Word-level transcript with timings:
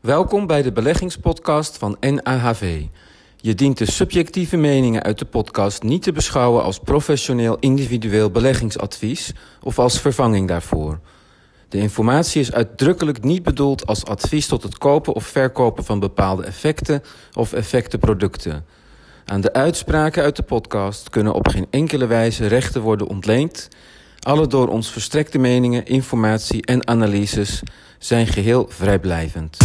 Welkom 0.00 0.46
bij 0.46 0.62
de 0.62 0.72
beleggingspodcast 0.72 1.78
van 1.78 1.96
NAHV. 2.00 2.82
Je 3.36 3.54
dient 3.54 3.78
de 3.78 3.90
subjectieve 3.90 4.56
meningen 4.56 5.02
uit 5.02 5.18
de 5.18 5.24
podcast 5.24 5.82
niet 5.82 6.02
te 6.02 6.12
beschouwen 6.12 6.62
als 6.62 6.78
professioneel 6.78 7.56
individueel 7.58 8.30
beleggingsadvies 8.30 9.32
of 9.62 9.78
als 9.78 10.00
vervanging 10.00 10.48
daarvoor. 10.48 11.00
De 11.68 11.78
informatie 11.78 12.40
is 12.40 12.52
uitdrukkelijk 12.52 13.22
niet 13.22 13.42
bedoeld 13.42 13.86
als 13.86 14.04
advies 14.04 14.46
tot 14.46 14.62
het 14.62 14.78
kopen 14.78 15.12
of 15.12 15.24
verkopen 15.24 15.84
van 15.84 16.00
bepaalde 16.00 16.44
effecten 16.44 17.02
of 17.34 17.52
effectenproducten. 17.52 18.64
Aan 19.24 19.40
de 19.40 19.52
uitspraken 19.52 20.22
uit 20.22 20.36
de 20.36 20.42
podcast 20.42 21.10
kunnen 21.10 21.34
op 21.34 21.48
geen 21.48 21.66
enkele 21.70 22.06
wijze 22.06 22.46
rechten 22.46 22.82
worden 22.82 23.06
ontleend. 23.06 23.68
Alle 24.20 24.46
door 24.46 24.68
ons 24.68 24.92
verstrekte 24.92 25.38
meningen, 25.38 25.86
informatie 25.86 26.66
en 26.66 26.88
analyses 26.88 27.62
zijn 28.00 28.26
geheel 28.26 28.66
vrijblijvend. 28.68 29.56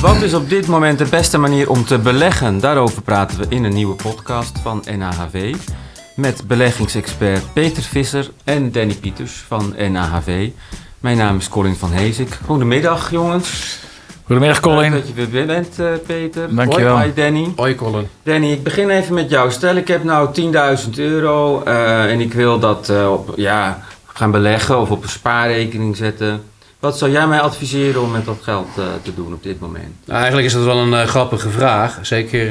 Wat 0.00 0.22
is 0.22 0.34
op 0.34 0.48
dit 0.48 0.66
moment 0.66 0.98
de 0.98 1.08
beste 1.08 1.38
manier 1.38 1.70
om 1.70 1.84
te 1.84 1.98
beleggen? 1.98 2.60
Daarover 2.60 3.02
praten 3.02 3.38
we 3.38 3.46
in 3.48 3.64
een 3.64 3.72
nieuwe 3.72 3.94
podcast 3.94 4.58
van 4.58 4.84
NAHV. 4.98 5.54
Met 6.16 6.46
beleggingsexpert 6.46 7.52
Peter 7.52 7.82
Visser 7.82 8.30
en 8.44 8.72
Danny 8.72 8.94
Pieters 8.94 9.32
van 9.32 9.74
NAHV. 9.90 10.48
Mijn 11.00 11.16
naam 11.16 11.36
is 11.36 11.48
Colin 11.48 11.74
van 11.74 11.90
Heesik. 11.90 12.38
Goedemiddag 12.44 13.10
jongens. 13.10 13.78
Goedemiddag 14.24 14.60
Colin. 14.60 14.90
Leuk 14.92 15.06
dat 15.06 15.08
je 15.08 15.30
weer 15.30 15.46
bent 15.46 15.78
uh, 15.80 15.86
Peter. 16.06 16.54
Dankjewel. 16.54 16.96
Hoi, 16.96 17.14
Danny. 17.14 17.52
Hoi 17.56 17.74
Colin. 17.74 18.08
Danny, 18.22 18.52
ik 18.52 18.62
begin 18.62 18.90
even 18.90 19.14
met 19.14 19.30
jou. 19.30 19.50
Stel 19.50 19.76
ik 19.76 19.88
heb 19.88 20.04
nou 20.04 20.28
10.000 20.84 20.90
euro 20.94 21.62
uh, 21.66 22.10
en 22.10 22.20
ik 22.20 22.32
wil 22.32 22.58
dat 22.58 22.88
uh, 22.88 23.12
op, 23.12 23.32
ja, 23.36 23.84
gaan 24.04 24.30
beleggen 24.30 24.80
of 24.80 24.90
op 24.90 25.02
een 25.02 25.08
spaarrekening 25.08 25.96
zetten. 25.96 26.42
Wat 26.84 26.98
zou 26.98 27.10
jij 27.10 27.26
mij 27.26 27.40
adviseren 27.40 28.02
om 28.02 28.10
met 28.10 28.24
dat 28.24 28.38
geld 28.42 28.68
uh, 28.78 28.84
te 29.02 29.14
doen 29.14 29.32
op 29.32 29.42
dit 29.42 29.60
moment? 29.60 29.94
Nou, 30.04 30.18
eigenlijk 30.18 30.46
is 30.46 30.52
dat 30.52 30.64
wel 30.64 30.78
een 30.78 30.92
uh, 30.92 31.02
grappige 31.02 31.50
vraag. 31.50 31.98
Zeker 32.02 32.50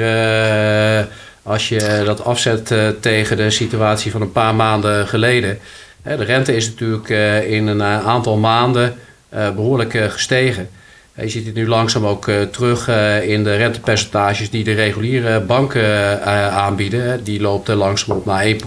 uh, 1.00 1.06
als 1.44 1.70
je 1.70 2.02
dat 2.06 2.24
afzet 2.24 2.74
tegen 3.00 3.38
de 3.38 3.50
situatie 3.50 4.12
van 4.12 4.22
een 4.22 4.32
paar 4.32 4.56
maanden 4.56 5.08
geleden. 5.08 5.60
de 6.04 6.24
rente 6.24 6.56
is 6.56 6.70
natuurlijk 6.70 7.10
in 7.48 7.68
een 7.68 7.84
aantal 7.84 8.38
maanden 8.38 8.96
behoorlijk 9.30 9.98
gestegen. 10.10 10.70
Je 11.14 11.30
ziet 11.30 11.46
het 11.46 11.56
nu 11.56 11.68
langzaam 11.68 12.06
ook 12.06 12.30
terug 12.52 12.88
in 13.24 13.44
de 13.44 13.56
rentepercentages 13.56 14.50
die 14.50 14.64
de 14.64 14.74
reguliere 14.74 15.40
banken 15.40 16.22
aanbieden. 16.52 17.24
Die 17.24 17.42
loopt 17.42 17.68
langzaam 17.68 18.18
op 18.18 18.26
naar 18.26 18.46
1%. 18.46 18.58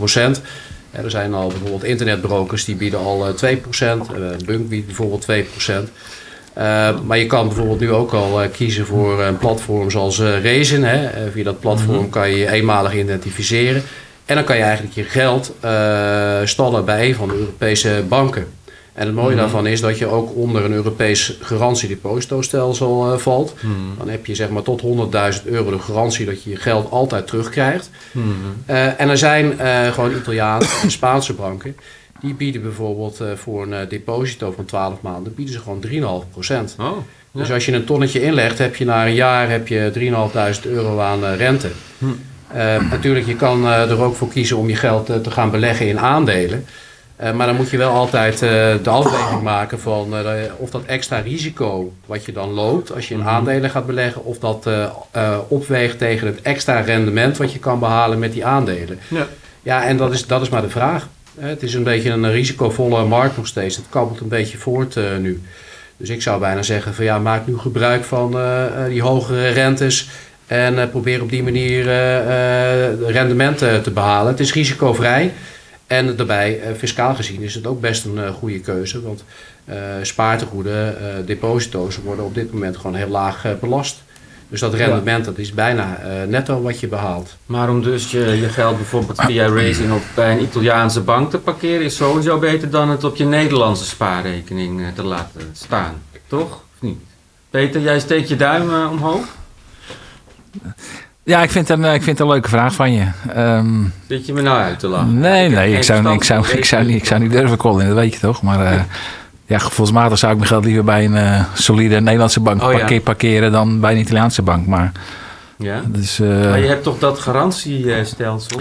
Er 1.04 1.10
zijn 1.10 1.34
al 1.34 1.48
bijvoorbeeld 1.48 1.84
internetbrokers 1.84 2.64
die 2.64 2.74
bieden 2.74 2.98
al 2.98 3.34
2%. 3.34 3.34
Bunk 4.44 4.68
biedt 4.68 4.86
bijvoorbeeld 4.86 5.26
2%. 5.30 5.90
Uh, 6.58 7.00
maar 7.00 7.18
je 7.18 7.26
kan 7.26 7.46
bijvoorbeeld 7.46 7.80
nu 7.80 7.92
ook 7.92 8.12
al 8.12 8.42
uh, 8.42 8.50
kiezen 8.52 8.86
voor 8.86 9.22
een 9.22 9.38
platform 9.38 9.90
zoals 9.90 10.18
Rezen. 10.20 10.82
Hè. 10.82 11.30
via 11.30 11.44
dat 11.44 11.60
platform 11.60 11.94
mm-hmm. 11.94 12.10
kan 12.10 12.30
je 12.30 12.36
je 12.36 12.50
eenmalig 12.50 12.94
identificeren. 12.94 13.82
En 14.24 14.34
dan 14.34 14.44
kan 14.44 14.56
je 14.56 14.62
eigenlijk 14.62 14.94
je 14.94 15.04
geld 15.04 15.52
stallen 16.48 16.84
bij 16.84 17.08
een 17.08 17.14
van 17.14 17.28
de 17.28 17.34
Europese 17.34 18.04
banken. 18.08 18.46
En 18.96 19.06
het 19.06 19.14
mooie 19.14 19.26
mm-hmm. 19.26 19.40
daarvan 19.40 19.66
is 19.66 19.80
dat 19.80 19.98
je 19.98 20.06
ook 20.06 20.36
onder 20.36 20.64
een 20.64 20.72
Europees 20.72 21.36
garantiedepositostelsel 21.40 23.12
uh, 23.12 23.18
valt. 23.18 23.54
Mm-hmm. 23.60 23.94
Dan 23.98 24.08
heb 24.08 24.26
je 24.26 24.34
zeg 24.34 24.48
maar 24.48 24.62
tot 24.62 24.82
100.000 24.82 25.44
euro 25.44 25.70
de 25.70 25.78
garantie 25.78 26.26
dat 26.26 26.42
je 26.42 26.50
je 26.50 26.56
geld 26.56 26.90
altijd 26.90 27.26
terugkrijgt. 27.26 27.90
Mm-hmm. 28.12 28.34
Uh, 28.70 29.00
en 29.00 29.08
er 29.08 29.18
zijn 29.18 29.52
uh, 29.60 29.92
gewoon 29.92 30.16
Italiaanse 30.16 30.80
en 30.82 30.90
Spaanse 30.90 31.32
banken. 31.32 31.76
Die 32.20 32.34
bieden 32.34 32.62
bijvoorbeeld 32.62 33.20
voor 33.34 33.62
een 33.62 33.88
deposito 33.88 34.52
van 34.56 34.64
12 34.64 35.00
maanden 35.00 35.34
bieden 35.34 35.54
ze 35.54 35.60
gewoon 35.60 36.24
3,5 36.24 36.30
procent. 36.30 36.76
Oh, 36.78 36.96
ja. 37.30 37.40
Dus 37.40 37.52
als 37.52 37.66
je 37.66 37.72
een 37.72 37.84
tonnetje 37.84 38.22
inlegt, 38.22 38.58
heb 38.58 38.76
je 38.76 38.84
na 38.84 39.06
een 39.06 39.14
jaar 39.14 39.50
heb 39.50 39.68
je 39.68 39.90
3.500 40.62 40.70
euro 40.70 41.00
aan 41.00 41.24
rente. 41.24 41.68
Mm. 41.98 42.18
natuurlijk, 42.90 43.26
je 43.26 43.36
kan 43.36 43.66
er 43.66 44.02
ook 44.02 44.16
voor 44.16 44.28
kiezen 44.28 44.56
om 44.56 44.68
je 44.68 44.76
geld 44.76 45.06
te 45.06 45.30
gaan 45.30 45.50
beleggen 45.50 45.88
in 45.88 45.98
aandelen. 45.98 46.64
Uh, 47.22 47.32
maar 47.32 47.46
dan 47.46 47.56
moet 47.56 47.70
je 47.70 47.76
wel 47.76 47.92
altijd 47.92 48.34
uh, 48.34 48.48
de 48.82 48.90
afweging 48.90 49.42
maken 49.42 49.80
van 49.80 50.14
uh, 50.14 50.28
of 50.56 50.70
dat 50.70 50.82
extra 50.84 51.18
risico 51.18 51.92
wat 52.06 52.24
je 52.24 52.32
dan 52.32 52.50
loopt 52.50 52.94
als 52.94 53.08
je 53.08 53.14
in 53.14 53.24
aandelen 53.24 53.70
gaat 53.70 53.86
beleggen, 53.86 54.24
of 54.24 54.38
dat 54.38 54.68
opweegt 55.48 55.98
tegen 55.98 56.26
het 56.26 56.42
extra 56.42 56.80
rendement 56.80 57.36
wat 57.36 57.52
je 57.52 57.58
kan 57.58 57.78
behalen 57.78 58.18
met 58.18 58.32
die 58.32 58.44
aandelen. 58.44 58.98
Ja, 59.08 59.26
ja 59.62 59.84
en 59.84 59.96
dat 59.96 60.12
is, 60.12 60.26
dat 60.26 60.42
is 60.42 60.48
maar 60.48 60.62
de 60.62 60.70
vraag. 60.70 61.08
het 61.38 61.62
is 61.62 61.74
een 61.74 61.82
beetje 61.82 62.10
een 62.10 62.30
risicovolle 62.30 63.04
markt 63.04 63.36
nog 63.36 63.46
steeds. 63.46 63.76
Het 63.76 63.84
kabbelt 63.88 64.20
een 64.20 64.28
beetje 64.28 64.58
voort 64.58 64.96
nu. 65.20 65.42
Dus 65.96 66.08
ik 66.08 66.22
zou 66.22 66.40
bijna 66.40 66.62
zeggen 66.62 66.94
van 66.94 67.04
ja, 67.04 67.18
maak 67.18 67.46
nu 67.46 67.58
gebruik 67.58 68.04
van 68.04 68.36
die 68.88 69.02
hogere 69.02 69.48
rentes. 69.48 70.08
En 70.46 70.90
probeer 70.90 71.22
op 71.22 71.30
die 71.30 71.42
manier 71.42 71.84
rendementen 73.06 73.82
te 73.82 73.90
behalen. 73.90 74.30
Het 74.30 74.40
is 74.40 74.52
risicovrij. 74.52 75.32
En 75.86 76.16
daarbij, 76.16 76.70
uh, 76.70 76.76
fiscaal 76.76 77.14
gezien, 77.14 77.42
is 77.42 77.54
het 77.54 77.66
ook 77.66 77.80
best 77.80 78.04
een 78.04 78.16
uh, 78.16 78.30
goede 78.30 78.60
keuze. 78.60 79.02
Want 79.02 79.24
uh, 79.68 79.74
spaartegoeden, 80.02 80.96
deposito's 81.26 81.96
worden 81.96 82.24
op 82.24 82.34
dit 82.34 82.52
moment 82.52 82.76
gewoon 82.76 82.94
heel 82.94 83.08
laag 83.08 83.44
belast. 83.60 84.02
Dus 84.48 84.60
dat 84.60 84.74
rendement 84.74 85.24
dat 85.24 85.38
is 85.38 85.52
bijna 85.52 85.98
netto 86.28 86.62
wat 86.62 86.80
je 86.80 86.88
behaalt. 86.88 87.36
Maar 87.46 87.70
om 87.70 87.82
dus 87.82 88.10
je, 88.10 88.18
je 88.18 88.48
geld 88.48 88.76
bijvoorbeeld 88.76 89.20
via 89.20 89.48
Racing 89.48 89.92
op 89.92 90.02
bij 90.14 90.32
een 90.32 90.42
Italiaanse 90.42 91.00
bank 91.00 91.30
te 91.30 91.38
parkeren... 91.38 91.84
is 91.84 91.96
sowieso 91.96 92.38
beter 92.38 92.70
dan 92.70 92.90
het 92.90 93.04
op 93.04 93.16
je 93.16 93.24
Nederlandse 93.24 93.84
spaarrekening 93.84 94.82
te 94.94 95.02
laten 95.02 95.50
staan. 95.52 96.02
Toch? 96.26 96.52
Of 96.52 96.80
niet? 96.80 96.98
Peter, 97.50 97.80
jij 97.80 98.00
steekt 98.00 98.28
je 98.28 98.36
duim 98.36 98.88
omhoog? 98.90 99.24
Ja, 101.26 101.42
ik 101.42 101.50
vind, 101.50 101.68
het 101.68 101.78
een, 101.78 101.84
ik 101.84 102.02
vind 102.02 102.18
het 102.18 102.20
een 102.20 102.32
leuke 102.32 102.48
vraag 102.48 102.74
van 102.74 102.92
je. 102.92 103.06
Um, 103.36 103.92
Zit 104.08 104.26
je 104.26 104.32
me 104.32 104.42
nou 104.42 104.58
uit 104.58 104.78
te 104.78 104.86
lachen? 104.88 105.18
Nee, 105.18 105.48
nee, 105.48 105.76
ik 105.76 105.82
zou, 105.82 106.14
ik, 106.14 106.24
zou, 106.24 106.48
ik, 106.48 106.64
zou, 106.64 106.84
niet, 106.84 106.96
ik 106.96 107.06
zou 107.06 107.20
niet 107.20 107.30
durven 107.30 107.56
callen, 107.56 107.86
dat 107.86 107.94
weet 107.94 108.14
je 108.14 108.20
toch. 108.20 108.42
Maar 108.42 108.72
uh, 108.72 108.80
ja, 109.52 109.58
gevoelsmatig 109.58 110.18
zou 110.18 110.32
ik 110.32 110.38
mijn 110.38 110.50
geld 110.50 110.64
liever 110.64 110.84
bij 110.84 111.04
een 111.04 111.14
uh, 111.14 111.44
solide 111.54 112.00
Nederlandse 112.00 112.40
bank 112.40 112.62
oh, 112.62 112.70
parkeer, 112.70 112.92
ja. 112.92 113.00
parkeren 113.00 113.52
dan 113.52 113.80
bij 113.80 113.92
een 113.92 113.98
Italiaanse 113.98 114.42
bank. 114.42 114.66
Maar, 114.66 114.92
ja? 115.58 115.82
Dus, 115.86 116.20
uh, 116.20 116.28
maar 116.28 116.60
je 116.60 116.66
hebt 116.66 116.82
toch 116.82 116.98
dat 116.98 117.18
garantiestelsel? 117.18 118.60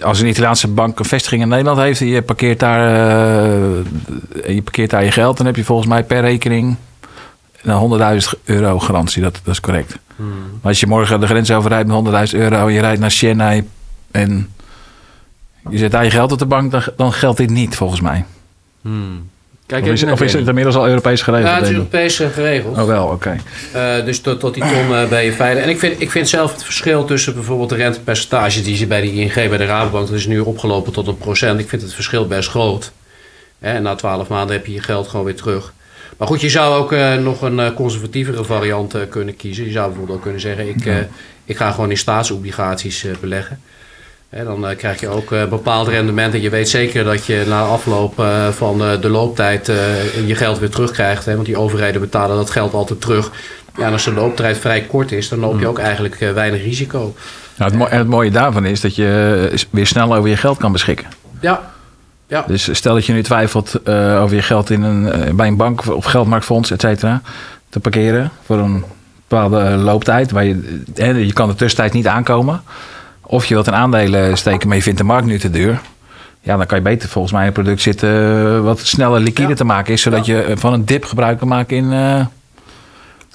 als 0.00 0.20
een 0.20 0.28
Italiaanse 0.28 0.68
bank 0.68 0.98
een 0.98 1.04
vestiging 1.04 1.42
in 1.42 1.48
Nederland 1.48 1.78
heeft 1.78 2.00
en 2.00 2.06
je 2.06 2.22
parkeert 2.22 2.60
daar, 2.60 2.90
je, 4.46 4.60
parkeert 4.64 4.90
daar 4.90 5.04
je 5.04 5.12
geld, 5.12 5.36
dan 5.36 5.46
heb 5.46 5.56
je 5.56 5.64
volgens 5.64 5.88
mij 5.88 6.04
per 6.04 6.20
rekening 6.20 6.76
100.000 7.66 8.44
euro 8.44 8.78
garantie. 8.78 9.22
Dat, 9.22 9.40
dat 9.44 9.54
is 9.54 9.60
correct. 9.60 9.98
Hmm. 10.16 10.28
Maar 10.28 10.70
als 10.70 10.80
je 10.80 10.86
morgen 10.86 11.20
de 11.20 11.26
grens 11.26 11.50
overrijdt 11.50 11.88
met 11.88 12.30
100.000 12.32 12.38
euro 12.38 12.66
en 12.66 12.72
je 12.72 12.80
rijdt 12.80 13.00
naar 13.00 13.10
Chennai 13.10 13.68
en 14.10 14.52
je 15.70 15.78
zet 15.78 15.90
daar 15.90 16.04
je 16.04 16.10
geld 16.10 16.32
op 16.32 16.38
de 16.38 16.46
bank, 16.46 16.70
dan, 16.70 16.82
dan 16.96 17.12
geldt 17.12 17.38
dit 17.38 17.50
niet 17.50 17.76
volgens 17.76 18.00
mij. 18.00 18.24
Hmm. 18.80 19.28
Kijk 19.66 19.84
of, 19.84 19.90
is, 19.90 20.04
of 20.04 20.20
is, 20.20 20.32
het 20.32 20.48
inmiddels 20.48 20.76
al 20.76 20.88
Europees 20.88 21.22
geregeld? 21.22 21.50
Ja, 21.50 21.56
het 21.56 21.66
is 21.66 21.72
Europees 21.72 22.16
geregeld. 22.16 22.78
Oh 22.78 22.84
wel, 22.84 23.04
oké. 23.04 23.38
Okay. 23.74 23.98
Uh, 23.98 24.04
dus 24.04 24.20
tot, 24.20 24.40
tot 24.40 24.54
die 24.54 24.62
ton 24.62 24.90
uh, 24.90 25.08
ben 25.08 25.24
je 25.24 25.32
veilig. 25.32 25.62
En 25.62 25.68
ik 25.68 25.78
vind, 25.78 26.00
ik 26.00 26.10
vind 26.10 26.28
zelf 26.28 26.52
het 26.52 26.64
verschil 26.64 27.04
tussen 27.04 27.34
bijvoorbeeld 27.34 27.68
de 27.68 27.76
rentepercentage 27.76 28.62
die 28.62 28.78
je 28.78 28.86
bij 28.86 29.00
de 29.00 29.12
ING, 29.12 29.34
bij 29.34 29.56
de 29.56 29.64
Rabobank, 29.64 30.06
dat 30.06 30.16
is 30.16 30.26
nu 30.26 30.40
opgelopen 30.40 30.92
tot 30.92 31.06
een 31.06 31.18
procent. 31.18 31.60
Ik 31.60 31.68
vind 31.68 31.82
het 31.82 31.94
verschil 31.94 32.26
best 32.26 32.48
groot. 32.48 32.92
En 33.58 33.82
na 33.82 33.94
twaalf 33.94 34.28
maanden 34.28 34.56
heb 34.56 34.66
je 34.66 34.72
je 34.72 34.82
geld 34.82 35.08
gewoon 35.08 35.24
weer 35.24 35.36
terug. 35.36 35.72
Maar 36.16 36.28
goed, 36.28 36.40
je 36.40 36.50
zou 36.50 36.74
ook 36.74 36.92
uh, 36.92 37.14
nog 37.14 37.42
een 37.42 37.58
uh, 37.58 37.74
conservatievere 37.74 38.44
variant 38.44 38.94
uh, 38.94 39.02
kunnen 39.08 39.36
kiezen. 39.36 39.64
Je 39.64 39.70
zou 39.70 39.86
bijvoorbeeld 39.86 40.16
ook 40.16 40.22
kunnen 40.22 40.40
zeggen, 40.40 40.68
ik, 40.68 41.06
ik 41.44 41.56
ga 41.56 41.70
gewoon 41.70 41.90
in 41.90 41.96
staatsobligaties 41.96 43.06
beleggen. 43.20 43.60
Hè, 44.28 44.44
dan 44.44 44.76
krijg 44.76 45.00
je 45.00 45.08
ook 45.08 45.30
bepaald 45.30 45.88
rendement. 45.88 46.34
En 46.34 46.40
je 46.40 46.50
weet 46.50 46.68
zeker 46.68 47.04
dat 47.04 47.26
je 47.26 47.44
na 47.48 47.62
afloop 47.62 48.24
van 48.50 48.78
de 49.00 49.08
looptijd 49.08 49.66
je 50.26 50.34
geld 50.34 50.58
weer 50.58 50.70
terugkrijgt. 50.70 51.24
Hè, 51.24 51.34
want 51.34 51.46
die 51.46 51.56
overheden 51.56 52.00
betalen 52.00 52.36
dat 52.36 52.50
geld 52.50 52.72
altijd 52.72 53.00
terug. 53.00 53.30
Ja, 53.76 53.86
en 53.86 53.92
als 53.92 54.04
de 54.04 54.12
looptijd 54.12 54.58
vrij 54.58 54.80
kort 54.80 55.12
is, 55.12 55.28
dan 55.28 55.38
loop 55.38 55.58
je 55.58 55.64
mm. 55.64 55.70
ook 55.70 55.78
eigenlijk 55.78 56.18
weinig 56.18 56.62
risico. 56.62 57.14
Nou, 57.56 57.78
het, 57.78 57.90
en 57.90 57.98
het 57.98 58.08
mooie 58.08 58.30
daarvan 58.30 58.64
is 58.64 58.80
dat 58.80 58.94
je 58.94 59.66
weer 59.70 59.86
snel 59.86 60.14
over 60.14 60.28
je 60.28 60.36
geld 60.36 60.58
kan 60.58 60.72
beschikken. 60.72 61.06
Ja, 61.40 61.74
ja. 62.26 62.44
Dus 62.46 62.74
stel 62.76 62.94
dat 62.94 63.06
je 63.06 63.12
nu 63.12 63.22
twijfelt 63.22 63.80
uh, 63.84 64.22
over 64.22 64.36
je 64.36 64.42
geld 64.42 64.70
in 64.70 64.82
een, 64.82 65.28
uh, 65.28 65.34
bij 65.34 65.46
een 65.46 65.56
bank 65.56 65.94
of 65.94 66.04
geldmarktfonds, 66.04 66.70
et 66.70 66.80
cetera, 66.80 67.20
te 67.68 67.80
parkeren 67.80 68.30
voor 68.44 68.58
een 68.58 68.84
bepaalde 69.28 69.60
looptijd. 69.60 70.30
Waar 70.30 70.44
je, 70.44 70.82
eh, 70.94 71.24
je 71.24 71.32
kan 71.32 71.48
de 71.48 71.54
tussentijd 71.54 71.92
niet 71.92 72.06
aankomen. 72.06 72.62
Of 73.22 73.46
je 73.46 73.54
wilt 73.54 73.66
een 73.66 73.74
aandelen 73.74 74.36
steken, 74.36 74.68
maar 74.68 74.76
je 74.76 74.82
vindt 74.82 74.98
de 74.98 75.04
markt 75.04 75.26
nu 75.26 75.38
te 75.38 75.50
duur. 75.50 75.80
Ja, 76.40 76.56
dan 76.56 76.66
kan 76.66 76.78
je 76.78 76.84
beter 76.84 77.08
volgens 77.08 77.32
mij 77.32 77.46
een 77.46 77.52
product 77.52 77.80
zitten 77.80 78.64
wat 78.64 78.78
sneller 78.78 79.20
liquide 79.20 79.48
ja. 79.48 79.54
te 79.54 79.64
maken 79.64 79.92
is. 79.92 80.02
Zodat 80.02 80.26
ja. 80.26 80.36
je 80.36 80.56
van 80.56 80.72
een 80.72 80.84
dip 80.84 81.04
gebruik 81.04 81.38
kan 81.38 81.48
maken 81.48 81.76
in, 81.76 81.84
uh, 81.84 82.18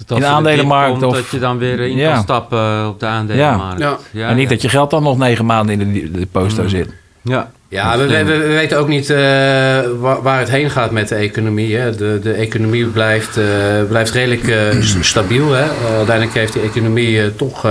in 0.07 0.19
de 0.19 0.25
aandelenmarkt. 0.25 0.91
Komt, 0.91 1.03
of 1.03 1.15
dat 1.15 1.29
je 1.29 1.39
dan 1.39 1.57
weer 1.57 1.79
in 1.79 1.95
ja. 1.95 2.13
kan 2.13 2.21
stappen 2.21 2.87
op 2.87 2.99
de 2.99 3.05
aandelenmarkt. 3.05 3.79
Ja. 4.11 4.27
En 4.29 4.35
niet 4.35 4.49
dat 4.49 4.61
je 4.61 4.69
geld 4.69 4.89
dan 4.89 5.03
nog 5.03 5.17
negen 5.17 5.45
maanden 5.45 5.81
in 5.81 5.93
de 5.93 6.11
deposito 6.11 6.63
mm. 6.63 6.69
zit. 6.69 6.89
Ja. 7.21 7.51
Ja, 7.71 7.97
we, 7.97 8.07
we, 8.07 8.23
we 8.23 8.47
weten 8.47 8.77
ook 8.77 8.87
niet 8.87 9.09
uh, 9.09 9.17
waar, 9.99 10.21
waar, 10.21 10.39
het 10.39 10.49
heen 10.49 10.69
gaat 10.69 10.91
met 10.91 11.07
de 11.07 11.15
economie. 11.15 11.75
Hè. 11.75 11.95
De, 11.95 12.19
de 12.23 12.33
economie 12.33 12.85
blijft, 12.85 13.37
uh, 13.37 13.45
blijft 13.87 14.11
redelijk 14.11 14.43
uh, 14.43 14.81
stabiel. 15.01 15.51
Hè. 15.51 15.65
uiteindelijk 15.95 16.37
heeft 16.37 16.53
die 16.53 16.61
economie 16.61 17.35
toch 17.35 17.67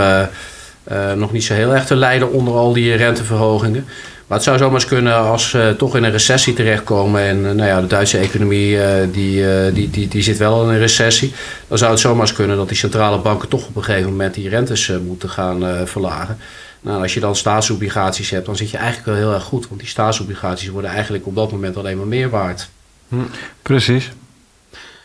nog 1.15 1.33
niet 1.33 1.45
zo 1.45 1.55
heel 1.55 1.75
erg 1.75 1.87
te 1.87 1.97
lijden 1.97 2.33
onder 2.33 2.55
al 2.55 2.73
die 2.73 2.95
renteverhogingen. 2.95 3.85
Maar 4.27 4.39
het 4.39 4.47
zou 4.47 4.59
zomaar 4.59 4.75
eens 4.75 4.85
kunnen 4.85 5.17
als 5.17 5.53
we 5.53 5.75
toch 5.79 5.97
in 5.97 6.05
een 6.05 6.11
recessie 6.11 6.55
terechtkomen. 6.55 7.21
En 7.21 7.43
nou 7.43 7.69
ja, 7.69 7.81
de 7.81 7.87
Duitse 7.87 8.19
economie 8.19 8.79
die, 9.13 9.45
die, 9.73 9.91
die, 9.91 10.09
die 10.09 10.23
zit 10.23 10.39
wel 10.39 10.63
in 10.63 10.69
een 10.69 10.79
recessie. 10.79 11.33
Dan 11.69 11.79
zou 11.79 11.91
het 11.91 12.01
zomaar 12.01 12.21
eens 12.21 12.33
kunnen 12.33 12.57
dat 12.57 12.69
die 12.69 12.77
centrale 12.77 13.19
banken 13.19 13.49
toch 13.49 13.67
op 13.67 13.77
een 13.77 13.85
gegeven 13.85 14.11
moment 14.11 14.35
die 14.35 14.49
rentes 14.49 14.93
moeten 15.07 15.31
gaan 15.31 15.87
verlagen. 15.87 16.39
Nou, 16.81 17.03
als 17.03 17.15
je 17.15 17.21
dan 17.21 17.37
staatsobligaties 17.37 18.31
hebt, 18.31 18.47
dan 18.47 18.57
zit 18.57 18.71
je 18.71 18.77
eigenlijk 18.77 19.07
wel 19.07 19.17
heel 19.17 19.35
erg 19.35 19.43
goed. 19.43 19.69
Want 19.69 19.81
die 19.81 19.89
staatsobligaties 19.89 20.69
worden 20.69 20.91
eigenlijk 20.91 21.27
op 21.27 21.35
dat 21.35 21.53
moment 21.53 21.77
alleen 21.77 21.97
maar 21.97 22.07
meer 22.07 22.31
waard. 22.31 22.69
Hm. 23.09 23.17
Precies. 23.63 24.11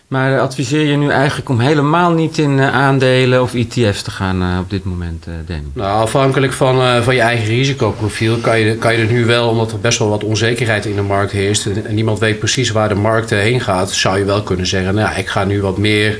Maar 0.07 0.39
adviseer 0.39 0.86
je 0.86 0.98
nu 0.98 1.10
eigenlijk 1.10 1.50
om 1.50 1.60
helemaal 1.60 2.12
niet 2.12 2.38
in 2.38 2.57
uh, 2.57 2.74
aandelen 2.74 3.42
of 3.42 3.54
ETF's 3.54 4.01
te 4.01 4.12
gaan 4.12 4.42
uh, 4.42 4.60
op 4.60 4.69
dit 4.69 4.83
moment, 4.83 5.27
uh, 5.27 5.33
Danny? 5.45 5.63
Nou, 5.74 6.01
afhankelijk 6.01 6.54
van, 6.54 7.04
van 7.04 7.16
je 7.16 7.22
eigen 7.22 7.45
risicoprofiel 7.45 8.38
kan 8.38 8.60
je, 8.60 8.75
kan 8.75 8.94
je 8.94 9.00
er 9.00 9.12
nu 9.12 9.25
wel, 9.25 9.50
omdat 9.50 9.71
er 9.71 9.80
best 9.80 10.00
wel 10.00 10.10
wat 10.10 10.24
onzekerheid 10.24 10.86
in 10.86 10.95
de 10.95 11.01
markt 11.01 11.31
heerst 11.31 11.66
en, 11.66 11.95
niemand 11.95 12.19
weet 12.19 12.39
precies 12.39 12.71
waar 12.71 12.89
de 12.89 12.95
markt 12.95 13.30
heen 13.30 13.62
gaat, 13.62 13.92
zou 13.92 14.18
je 14.18 14.25
wel 14.25 14.44
kunnen 14.44 14.66
zeggen, 14.68 14.95
nou, 14.95 15.16
ik 15.16 15.28
ga 15.28 15.44
nu 15.44 15.62
wat 15.62 15.78
meer 15.78 16.19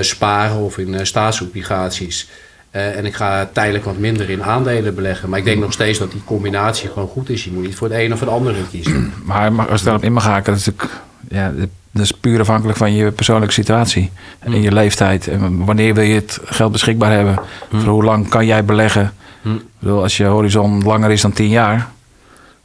sparen 0.00 0.56
of 0.56 0.78
in 0.78 1.06
staatsobligaties. 1.06 2.28
Uh, 2.76 2.96
en 2.96 3.04
ik 3.04 3.14
ga 3.14 3.48
tijdelijk 3.52 3.84
wat 3.84 3.98
minder 3.98 4.30
in 4.30 4.42
aandelen 4.42 4.94
beleggen. 4.94 5.28
Maar 5.28 5.38
ik 5.38 5.44
denk 5.44 5.60
nog 5.60 5.72
steeds 5.72 5.98
dat 5.98 6.12
die 6.12 6.22
combinatie 6.24 6.88
gewoon 6.88 7.08
goed 7.08 7.30
is. 7.30 7.44
Je 7.44 7.50
moet 7.52 7.64
niet 7.64 7.74
voor 7.74 7.88
het 7.88 7.98
een 7.98 8.12
of 8.12 8.20
het 8.20 8.28
andere 8.28 8.58
kiezen. 8.70 9.12
Maar 9.24 9.68
als 9.68 9.80
ik 9.80 9.84
daarop 9.84 10.04
in 10.04 10.12
mag 10.12 10.24
haken, 10.24 10.52
dat 10.52 10.60
is, 10.60 10.66
natuurlijk, 10.66 11.00
ja, 11.28 11.52
dat 11.90 12.02
is 12.02 12.12
puur 12.12 12.40
afhankelijk 12.40 12.78
van 12.78 12.94
je 12.94 13.10
persoonlijke 13.10 13.54
situatie. 13.54 14.10
En 14.38 14.50
mm. 14.50 14.60
je 14.60 14.72
leeftijd. 14.72 15.28
En 15.28 15.64
wanneer 15.64 15.94
wil 15.94 16.04
je 16.04 16.14
het 16.14 16.38
geld 16.44 16.72
beschikbaar 16.72 17.12
hebben? 17.12 17.38
Mm. 17.70 17.80
Voor 17.80 17.92
hoe 17.92 18.04
lang 18.04 18.28
kan 18.28 18.46
jij 18.46 18.64
beleggen? 18.64 19.12
Mm. 19.42 19.56
Ik 19.56 19.62
bedoel, 19.78 20.02
als 20.02 20.16
je 20.16 20.24
horizon 20.24 20.82
langer 20.82 21.10
is 21.10 21.20
dan 21.20 21.32
10 21.32 21.48
jaar 21.48 21.88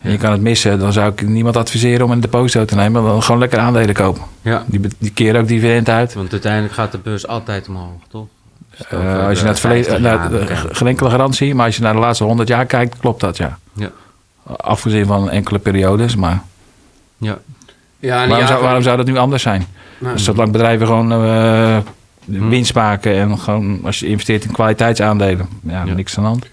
en 0.01 0.11
je 0.11 0.17
kan 0.17 0.31
het 0.31 0.41
missen, 0.41 0.79
dan 0.79 0.93
zou 0.93 1.11
ik 1.11 1.21
niemand 1.21 1.57
adviseren 1.57 2.05
om 2.05 2.11
een 2.11 2.19
deposito 2.19 2.65
te 2.65 2.75
nemen. 2.75 3.03
Dan 3.03 3.23
gewoon 3.23 3.39
lekker 3.39 3.59
aandelen 3.59 3.95
kopen. 3.95 4.21
Ja. 4.41 4.63
Die, 4.67 4.81
die 4.97 5.11
keren 5.11 5.41
ook 5.41 5.47
dividend 5.47 5.89
uit. 5.89 6.13
Want 6.13 6.31
uiteindelijk 6.31 6.73
gaat 6.73 6.91
de 6.91 6.97
beurs 6.97 7.27
altijd 7.27 7.67
omhoog, 7.67 8.01
toch? 8.07 8.27
Uh, 8.93 9.27
als 9.27 9.37
je 9.37 9.43
naar 9.43 9.53
het 9.53 9.59
verleden, 9.59 10.01
naar 10.01 10.29
geen 10.71 10.87
enkele 10.87 11.09
garantie, 11.09 11.55
maar 11.55 11.65
als 11.65 11.75
je 11.75 11.81
naar 11.81 11.93
de 11.93 11.99
laatste 11.99 12.23
100 12.23 12.47
jaar 12.47 12.65
kijkt, 12.65 12.97
klopt 12.99 13.19
dat 13.19 13.37
ja. 13.37 13.57
ja. 13.73 13.89
Afgezien 14.57 15.05
van 15.05 15.29
enkele 15.29 15.59
periodes, 15.59 16.15
maar. 16.15 16.41
Ja. 17.17 17.37
ja 17.99 18.27
waarom, 18.27 18.47
zou, 18.47 18.61
waarom 18.61 18.81
zou 18.81 18.97
dat 18.97 19.05
nu 19.05 19.17
anders 19.17 19.43
zijn? 19.43 19.65
Nou, 19.99 20.13
dus 20.13 20.23
zolang 20.23 20.51
bedrijven 20.51 20.87
gewoon 20.87 21.25
uh, 21.25 21.77
winst 22.25 22.73
maken 22.73 23.15
en 23.15 23.39
gewoon 23.39 23.79
als 23.83 23.99
je 23.99 24.07
investeert 24.07 24.43
in 24.43 24.51
kwaliteitsaandelen, 24.51 25.49
ja, 25.63 25.83
ja. 25.85 25.93
niks 25.93 26.17
aan 26.17 26.23
de 26.23 26.29
hand. 26.29 26.47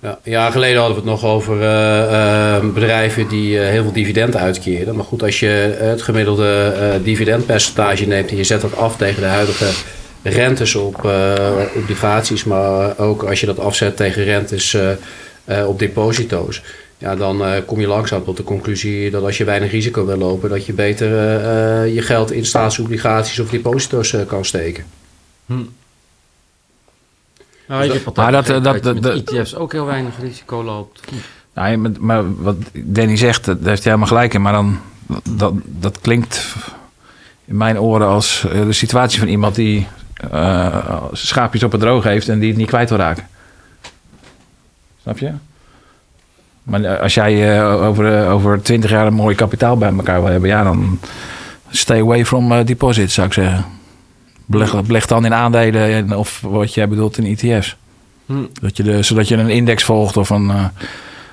Ja. 0.00 0.18
Ja, 0.22 0.50
geleden 0.50 0.78
hadden 0.78 0.96
we 0.96 1.10
het 1.10 1.10
nog 1.10 1.24
over 1.30 1.56
uh, 1.56 2.62
uh, 2.62 2.72
bedrijven 2.74 3.28
die 3.28 3.54
uh, 3.54 3.68
heel 3.68 3.82
veel 3.82 3.92
dividend 3.92 4.36
uitkeren. 4.36 4.96
Maar 4.96 5.04
goed, 5.04 5.22
als 5.22 5.40
je 5.40 5.76
het 5.78 6.02
gemiddelde 6.02 7.00
dividendpercentage 7.02 8.06
neemt 8.06 8.30
en 8.30 8.36
je 8.36 8.44
zet 8.44 8.60
dat 8.60 8.76
af 8.76 8.96
tegen 8.96 9.22
de 9.22 9.28
huidige 9.28 9.64
rentes 10.22 10.74
op 10.74 11.04
uh, 11.04 11.34
obligaties, 11.74 12.44
maar 12.44 12.98
ook 12.98 13.22
als 13.22 13.40
je 13.40 13.46
dat 13.46 13.58
afzet 13.58 13.96
tegen 13.96 14.24
rentes 14.24 14.74
uh, 14.74 15.68
op 15.68 15.78
deposito's. 15.78 16.62
Ja, 16.98 17.16
dan 17.16 17.42
kom 17.66 17.80
je 17.80 17.86
langzaam 17.86 18.24
tot 18.24 18.36
de 18.36 18.42
conclusie 18.42 19.10
dat 19.10 19.22
als 19.22 19.38
je 19.38 19.44
weinig 19.44 19.70
risico 19.70 20.06
wil 20.06 20.16
lopen, 20.16 20.50
dat 20.50 20.66
je 20.66 20.72
beter 20.72 21.08
je 21.86 22.02
geld 22.02 22.32
in 22.32 22.44
staatsobligaties 22.44 23.38
of 23.38 23.48
deposito's 23.48 24.16
kan 24.26 24.44
steken. 24.44 24.84
Hm. 25.46 25.62
Nou, 27.68 27.84
je 27.84 27.92
hebt 27.92 28.16
maar 28.16 28.32
dat, 28.32 28.46
dat, 28.46 28.64
dat, 28.64 28.82
dat, 28.82 29.00
met 29.00 29.30
ETF's 29.30 29.54
ook 29.54 29.72
heel 29.72 29.86
weinig 29.86 30.14
risico 30.20 30.64
loopt. 30.64 31.00
Nee, 31.54 31.76
maar, 31.76 31.90
maar 31.98 32.42
wat 32.42 32.56
Danny 32.72 33.16
zegt, 33.16 33.44
daar 33.44 33.56
heeft 33.56 33.64
hij 33.64 33.92
helemaal 33.92 34.06
gelijk 34.06 34.34
in. 34.34 34.42
Maar 34.42 34.52
dan, 34.52 34.80
dat, 35.30 35.52
dat 35.64 36.00
klinkt 36.00 36.54
in 37.44 37.56
mijn 37.56 37.80
oren 37.80 38.06
als 38.06 38.46
de 38.52 38.72
situatie 38.72 39.18
van 39.18 39.28
iemand 39.28 39.54
die 39.54 39.86
uh, 40.32 41.02
schaapjes 41.12 41.62
op 41.62 41.72
het 41.72 41.80
droog 41.80 42.04
heeft 42.04 42.28
en 42.28 42.38
die 42.38 42.48
het 42.48 42.58
niet 42.58 42.66
kwijt 42.66 42.88
wil 42.88 42.98
raken. 42.98 43.28
Snap 45.02 45.18
je? 45.18 45.32
Maar 46.62 46.82
eh, 46.82 47.00
als 47.00 47.14
jij 47.14 47.58
uh, 47.58 47.82
over, 47.82 48.28
over 48.28 48.62
20 48.62 48.90
jaar 48.90 49.06
een 49.06 49.14
mooi 49.14 49.34
kapitaal 49.34 49.76
bij 49.76 49.92
elkaar 49.92 50.22
wil 50.22 50.30
hebben, 50.30 50.48
ja, 50.48 50.62
dan 50.62 50.98
stay 51.70 52.00
away 52.00 52.26
from 52.26 52.64
deposits, 52.64 53.14
zou 53.14 53.26
ik 53.26 53.32
zeggen. 53.32 53.64
Beleg, 54.44 54.84
beleg 54.84 55.06
dan 55.06 55.24
in 55.24 55.34
aandelen 55.34 56.18
of 56.18 56.40
wat 56.40 56.74
jij 56.74 56.88
bedoelt 56.88 57.18
in 57.18 57.36
ETF's. 57.36 57.76
Hm. 58.26 58.44
Dat 58.60 58.76
je 58.76 58.82
de, 58.82 59.02
zodat 59.02 59.28
je 59.28 59.36
een 59.36 59.48
index 59.48 59.84
volgt 59.84 60.16
of 60.16 60.30
een 60.30 60.52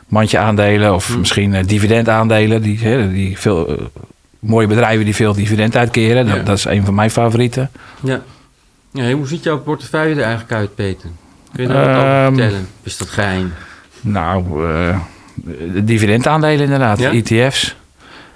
mandje 0.07 0.37
aandelen 0.37 0.93
of 0.93 1.07
hm. 1.07 1.19
misschien 1.19 1.65
dividendaandelen. 1.65 2.61
Die, 2.61 3.09
die 3.09 3.37
veel, 3.37 3.89
mooie 4.39 4.67
bedrijven 4.67 5.05
die 5.05 5.15
veel 5.15 5.33
dividend 5.33 5.75
uitkeren. 5.75 6.27
Dat, 6.27 6.45
dat, 6.45 6.57
is 6.57 6.65
een 6.65 6.85
van 6.85 6.95
mijn 6.95 7.11
favorieten. 7.11 7.69
Ja. 8.03 8.21
Ja, 8.97 9.11
hoe 9.11 9.27
ziet 9.27 9.43
jouw 9.43 9.59
portefeuille 9.59 10.15
er 10.15 10.21
eigenlijk 10.21 10.51
uit, 10.51 10.75
Peter? 10.75 11.09
Kun 11.53 11.63
je 11.63 11.69
daar 11.69 11.85
wat 11.85 11.95
over 11.95 12.09
ehm, 12.09 12.35
vertellen? 12.35 12.67
is 12.83 12.97
dat 12.97 13.07
geheim? 13.07 13.53
Nou, 14.01 14.43
uh, 14.71 14.99
de 15.73 15.83
dividendaandelen 15.83 16.63
inderdaad, 16.63 16.99
ETF's. 16.99 17.75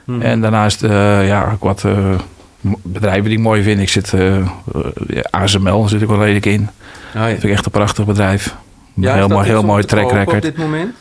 Hmm. 0.05 0.21
En 0.21 0.41
daarnaast 0.41 0.83
uh, 0.83 1.27
ja, 1.27 1.51
ook 1.53 1.63
wat 1.63 1.83
uh, 1.83 2.19
bedrijven 2.81 3.23
die 3.23 3.37
ik 3.37 3.43
mooi 3.43 3.63
vind. 3.63 3.79
Ik 3.79 3.89
zit, 3.89 4.13
ASML 5.29 5.87
zit 5.87 6.01
ik 6.01 6.07
wel 6.07 6.19
redelijk 6.19 6.45
in. 6.45 6.61
Oh, 6.61 7.13
ja. 7.13 7.19
Dat 7.19 7.29
vind 7.29 7.43
ik 7.43 7.51
echt 7.51 7.65
een 7.65 7.71
prachtig 7.71 8.05
bedrijf. 8.05 8.55
Ja, 8.93 9.13
heel 9.15 9.27
mooi, 9.27 9.47
heel 9.47 9.63
mooi 9.63 9.83
track 9.83 10.11
record. 10.11 10.35
op 10.35 10.41
dit 10.41 10.57
moment? 10.57 10.95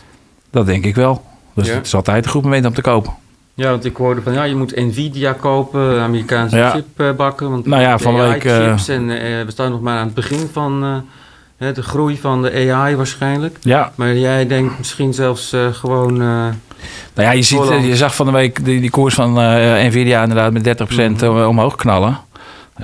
Dat 0.51 0.67
denk 0.67 0.85
ik 0.85 0.95
wel. 0.95 1.25
Dus 1.55 1.69
het 1.69 1.87
is 1.87 1.95
altijd 1.95 2.25
een 2.25 2.31
goed 2.31 2.43
moment 2.43 2.67
om 2.67 2.75
te 2.75 2.81
kopen. 2.81 3.13
Ja, 3.61 3.71
want 3.71 3.85
ik 3.85 3.97
hoorde 3.97 4.23
van 4.23 4.33
ja, 4.33 4.43
je 4.43 4.55
moet 4.55 4.77
Nvidia 4.77 5.33
kopen, 5.33 6.01
Amerikaanse 6.01 6.57
ja. 6.57 6.71
chipbakken. 6.71 7.51
Want 7.51 7.67
nou 7.67 7.83
ja, 7.83 7.99
van 7.99 8.17
week. 8.17 8.45
Uh, 8.45 8.89
en 8.89 9.09
uh, 9.09 9.19
we 9.19 9.47
staan 9.49 9.71
nog 9.71 9.81
maar 9.81 9.99
aan 9.99 10.05
het 10.05 10.15
begin 10.15 10.49
van 10.53 11.05
de 11.59 11.83
groei 11.83 12.19
van 12.19 12.43
de 12.43 12.73
AI 12.73 12.97
waarschijnlijk. 12.97 13.57
Ja. 13.61 13.93
Maar 13.95 14.15
jij 14.15 14.47
denkt 14.47 14.79
misschien 14.79 15.15
zelfs 15.15 15.57
gewoon. 15.73 16.17
nou 16.17 16.55
ja, 17.15 17.31
je, 17.31 17.43
ziet, 17.43 17.61
je 17.83 17.97
zag 17.97 18.15
van 18.15 18.27
de 18.27 18.33
week 18.33 18.65
die, 18.65 18.81
die 18.81 18.91
koers 18.91 19.15
van 19.15 19.33
Nvidia 19.87 20.23
inderdaad 20.23 20.53
met 20.53 20.91
30% 20.93 20.95
mm 20.97 21.17
-hmm. 21.17 21.47
omhoog 21.47 21.77
knallen. 21.77 22.19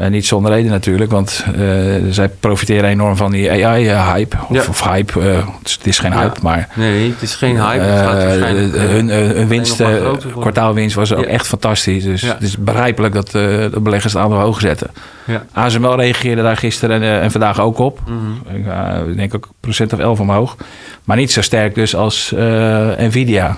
Uh, 0.01 0.07
niet 0.07 0.27
zonder 0.27 0.53
reden 0.53 0.71
natuurlijk, 0.71 1.11
want 1.11 1.45
uh, 1.59 1.95
zij 2.11 2.29
profiteren 2.29 2.91
enorm 2.91 3.17
van 3.17 3.31
die 3.31 3.67
AI-hype. 3.67 4.37
Of, 4.49 4.57
ja. 4.57 4.65
of, 4.69 4.85
hype, 4.85 5.21
uh, 5.21 5.49
het 5.63 5.87
is 5.87 5.99
geen 5.99 6.13
hype, 6.13 6.41
maar... 6.43 6.69
Nee, 6.75 7.11
het 7.11 7.23
is 7.23 7.35
geen 7.35 7.61
hype. 7.61 7.83
hun, 8.79 9.09
hun 9.09 9.49
winst, 9.49 9.83
kwartaalwinst 10.41 10.97
was 10.97 11.15
ook 11.15 11.25
echt 11.25 11.47
fantastisch. 11.47 12.05
Dus 12.05 12.23
het 12.23 12.43
is 12.43 12.59
begrijpelijk 12.59 13.15
dat 13.15 13.31
de 13.31 13.71
beleggers 13.81 14.13
het 14.13 14.23
aantal 14.23 14.41
hoog 14.41 14.61
zetten. 14.61 14.91
Ja. 15.25 15.45
ASML 15.53 15.97
reageerde 15.97 16.43
daar 16.43 16.57
gisteren 16.57 17.03
en, 17.03 17.21
en 17.21 17.31
vandaag 17.31 17.61
ook 17.61 17.79
op. 17.79 18.01
Mm 18.07 18.19
-hmm. 18.19 19.09
ik 19.11 19.17
denk 19.17 19.35
ook 19.35 19.49
procent 19.61 19.93
of 19.93 19.99
11 19.99 20.21
omhoog. 20.21 20.57
Maar 21.05 21.17
niet 21.17 21.33
zo 21.33 21.43
sterk 21.43 21.75
dus 21.75 21.95
als 21.95 22.35
Nvidia. 22.99 23.57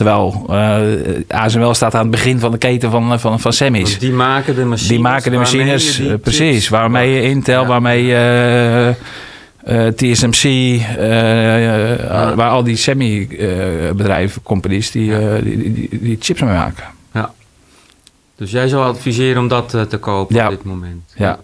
Terwijl 0.00 0.46
uh, 0.50 1.16
eh, 1.16 1.22
ASML 1.28 1.74
staat 1.74 1.94
aan 1.94 2.00
het 2.00 2.10
begin 2.10 2.38
van 2.38 2.50
de 2.50 2.58
keten 2.58 2.90
van, 2.90 3.20
van, 3.20 3.40
van 3.40 3.52
Semis. 3.52 3.98
die 3.98 4.12
maken 4.12 4.54
de 4.54 4.64
machines. 4.64 4.88
Die 4.88 5.00
maken 5.00 5.30
de 5.30 5.36
machines, 5.38 5.96
die 5.96 6.18
precies. 6.18 6.68
Waarmee 6.68 7.10
je 7.10 7.22
Intel, 7.22 7.66
waarmee 7.66 8.04
je 8.04 8.94
uh, 9.68 9.86
TSMC, 9.86 10.42
ja. 10.42 12.34
waar 12.34 12.50
al 12.50 12.62
die 12.62 12.76
semi-bedrijven, 12.76 14.42
companies, 14.42 14.90
die, 14.90 15.42
die, 15.42 15.72
die, 15.72 15.88
die, 16.00 16.16
chips 16.20 16.40
mee 16.40 16.54
maken. 16.54 16.84
Ja. 17.14 17.32
Dus 18.36 18.50
jij 18.50 18.68
zou 18.68 18.84
adviseren 18.84 19.42
om 19.42 19.48
dat 19.48 19.68
te 19.68 19.98
kopen 19.98 20.44
op 20.44 20.50
dit 20.50 20.64
moment? 20.64 21.12
Ja. 21.16 21.38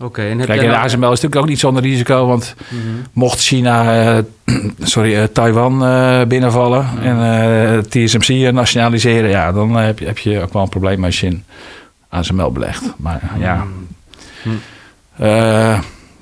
Oké, 0.00 0.22
en 0.22 0.38
heb 0.38 0.46
Kijk, 0.46 0.62
en 0.62 0.68
de 0.68 0.76
ASML 0.76 1.12
is 1.12 1.20
natuurlijk 1.20 1.36
ook 1.36 1.48
niet 1.48 1.58
zonder 1.58 1.82
risico, 1.82 2.26
want 2.26 2.54
mhm. 2.68 2.80
mocht 3.12 3.40
China, 3.40 4.16
uh, 4.16 4.24
sorry, 4.78 5.14
uh, 5.14 5.22
Taiwan 5.22 5.82
uh, 5.82 6.22
binnenvallen 6.24 6.88
mhm. 6.94 7.04
en 7.04 7.88
TSMC 7.88 8.52
nationaliseren, 8.52 9.30
ja, 9.30 9.52
dan 9.52 9.76
heb 9.76 9.98
je, 9.98 10.06
heb 10.06 10.18
je 10.18 10.42
ook 10.42 10.52
wel 10.52 10.62
een 10.62 10.68
probleem 10.68 11.04
als 11.04 11.20
je 11.20 11.26
in 11.26 11.44
ASML 12.08 12.52
belegt. 12.52 12.82
Maar 12.96 13.20
ja, 13.38 13.66
mhm. 14.42 14.56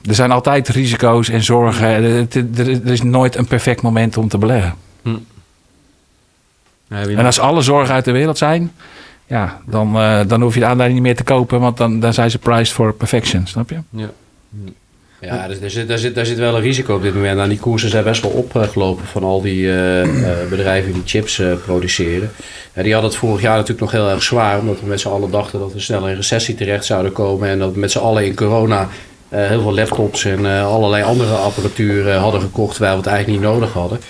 er 0.02 0.14
zijn 0.14 0.30
altijd 0.30 0.68
risico's 0.68 1.28
en 1.28 1.42
zorgen. 1.42 1.86
Er, 1.86 2.26
er, 2.56 2.86
is 2.86 3.02
nooit 3.02 3.36
een 3.36 3.46
perfect 3.46 3.82
moment 3.82 4.16
om 4.16 4.28
te 4.28 4.38
beleggen. 4.38 4.74
en 6.88 7.24
als 7.24 7.38
alle 7.38 7.62
zorgen 7.62 7.94
uit 7.94 8.04
de 8.04 8.12
wereld 8.12 8.38
zijn, 8.38 8.72
ja, 9.26 9.60
dan, 9.66 9.96
uh, 9.96 10.20
dan 10.26 10.42
hoef 10.42 10.54
je 10.54 10.60
de 10.60 10.66
aandelen 10.66 10.92
niet 10.92 11.02
meer 11.02 11.16
te 11.16 11.24
kopen, 11.24 11.60
want 11.60 11.76
dan, 11.76 12.00
dan 12.00 12.12
zijn 12.12 12.30
ze 12.30 12.38
priced 12.38 12.72
for 12.72 12.94
perfection, 12.94 13.46
snap 13.46 13.70
je? 13.70 13.78
Ja. 13.90 14.10
Ja, 15.20 15.48
dus 15.48 15.60
daar, 15.60 15.70
zit, 15.70 15.88
daar, 15.88 15.98
zit, 15.98 16.14
daar 16.14 16.26
zit 16.26 16.38
wel 16.38 16.54
een 16.54 16.60
risico 16.60 16.94
op 16.94 17.02
dit 17.02 17.14
moment. 17.14 17.36
Nou, 17.36 17.48
die 17.48 17.58
koersen 17.58 17.90
zijn 17.90 18.04
best 18.04 18.22
wel 18.22 18.30
opgelopen 18.30 19.06
van 19.06 19.22
al 19.22 19.40
die 19.42 19.62
uh, 19.62 20.04
uh, 20.04 20.28
bedrijven 20.50 20.92
die 20.92 21.02
chips 21.04 21.42
produceren. 21.64 22.30
die 22.74 22.92
hadden 22.92 23.10
het 23.10 23.18
vorig 23.18 23.40
jaar 23.40 23.54
natuurlijk 23.54 23.80
nog 23.80 23.90
heel 23.90 24.10
erg 24.10 24.22
zwaar, 24.22 24.58
omdat 24.58 24.80
we 24.80 24.86
met 24.86 25.00
z'n 25.00 25.08
allen 25.08 25.30
dachten 25.30 25.58
dat 25.58 25.72
we 25.72 25.80
snel 25.80 26.08
in 26.08 26.14
recessie 26.14 26.54
terecht 26.54 26.84
zouden 26.84 27.12
komen. 27.12 27.48
En 27.48 27.58
dat 27.58 27.72
we 27.72 27.78
met 27.78 27.90
z'n 27.90 27.98
allen 27.98 28.24
in 28.24 28.34
corona 28.34 28.88
heel 29.28 29.62
veel 29.62 29.74
laptops 29.74 30.24
en 30.24 30.46
allerlei 30.46 31.02
andere 31.02 31.34
apparatuur 31.34 32.12
hadden 32.12 32.40
gekocht, 32.40 32.74
terwijl 32.74 32.94
we 32.94 33.02
het 33.02 33.08
eigenlijk 33.10 33.40
niet 33.42 33.50
nodig 33.50 33.72
hadden. 33.72 34.00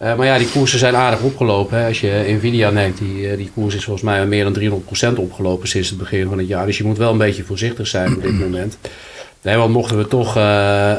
Maar 0.00 0.24
ja, 0.24 0.38
die 0.38 0.48
koersen 0.48 0.78
zijn 0.78 0.96
aardig 0.96 1.20
opgelopen. 1.20 1.78
Hè. 1.78 1.86
Als 1.86 2.00
je 2.00 2.24
Nvidia 2.28 2.70
neemt, 2.70 2.98
die, 2.98 3.36
die 3.36 3.50
koers 3.54 3.74
is 3.74 3.84
volgens 3.84 4.04
mij 4.04 4.26
meer 4.26 4.52
dan 4.52 4.82
300% 5.14 5.18
opgelopen 5.18 5.68
sinds 5.68 5.88
het 5.88 5.98
begin 5.98 6.28
van 6.28 6.38
het 6.38 6.48
jaar. 6.48 6.66
Dus 6.66 6.78
je 6.78 6.84
moet 6.84 6.98
wel 6.98 7.12
een 7.12 7.18
beetje 7.18 7.44
voorzichtig 7.44 7.86
zijn 7.86 8.14
op 8.14 8.22
dit 8.22 8.38
moment. 8.44 8.78
Nee, 9.42 9.56
want 9.56 9.72
mochten 9.72 9.98
we 9.98 10.08
toch, 10.08 10.36
uh, 10.36 10.42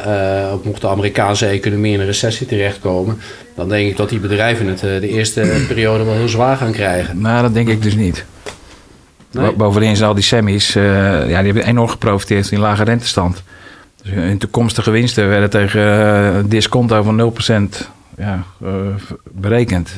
uh, 0.06 0.54
mocht 0.64 0.82
de 0.82 0.88
Amerikaanse 0.88 1.46
economie 1.46 1.94
in 1.94 2.00
een 2.00 2.06
recessie 2.06 2.48
terechtkomen, 2.48 3.20
dan 3.56 3.70
denk 3.70 3.90
ik 3.90 3.98
dat 3.98 4.10
die 4.10 4.20
bedrijven 4.20 4.68
het 4.68 4.80
de 4.80 5.08
eerste 5.08 5.42
periode 5.68 6.04
wel 6.04 6.14
heel 6.14 6.28
zwaar 6.28 6.58
gaan 6.58 6.72
krijgen. 6.72 7.22
Nou, 7.22 7.42
dat 7.42 7.54
denk 7.54 7.68
ik 7.68 7.82
dus 7.82 7.96
niet. 7.96 8.26
Nee. 9.32 9.54
Bovendien 9.54 9.96
zijn 9.96 10.10
al 10.10 10.16
die 10.16 10.24
semis, 10.24 10.74
ja, 10.74 11.26
die 11.26 11.36
hebben 11.36 11.66
enorm 11.66 11.88
geprofiteerd 11.88 12.48
van 12.48 12.58
die 12.58 12.68
lage 12.68 12.84
rentestand. 12.84 13.44
Dus 14.04 14.12
hun 14.14 14.38
toekomstige 14.38 14.92
winsten 14.92 15.30
werden 15.30 15.50
tegen 15.50 16.50
disconto 16.50 17.04
van 17.04 17.34
0% 17.74 17.88
ja, 18.22 18.44
berekend. 19.24 19.92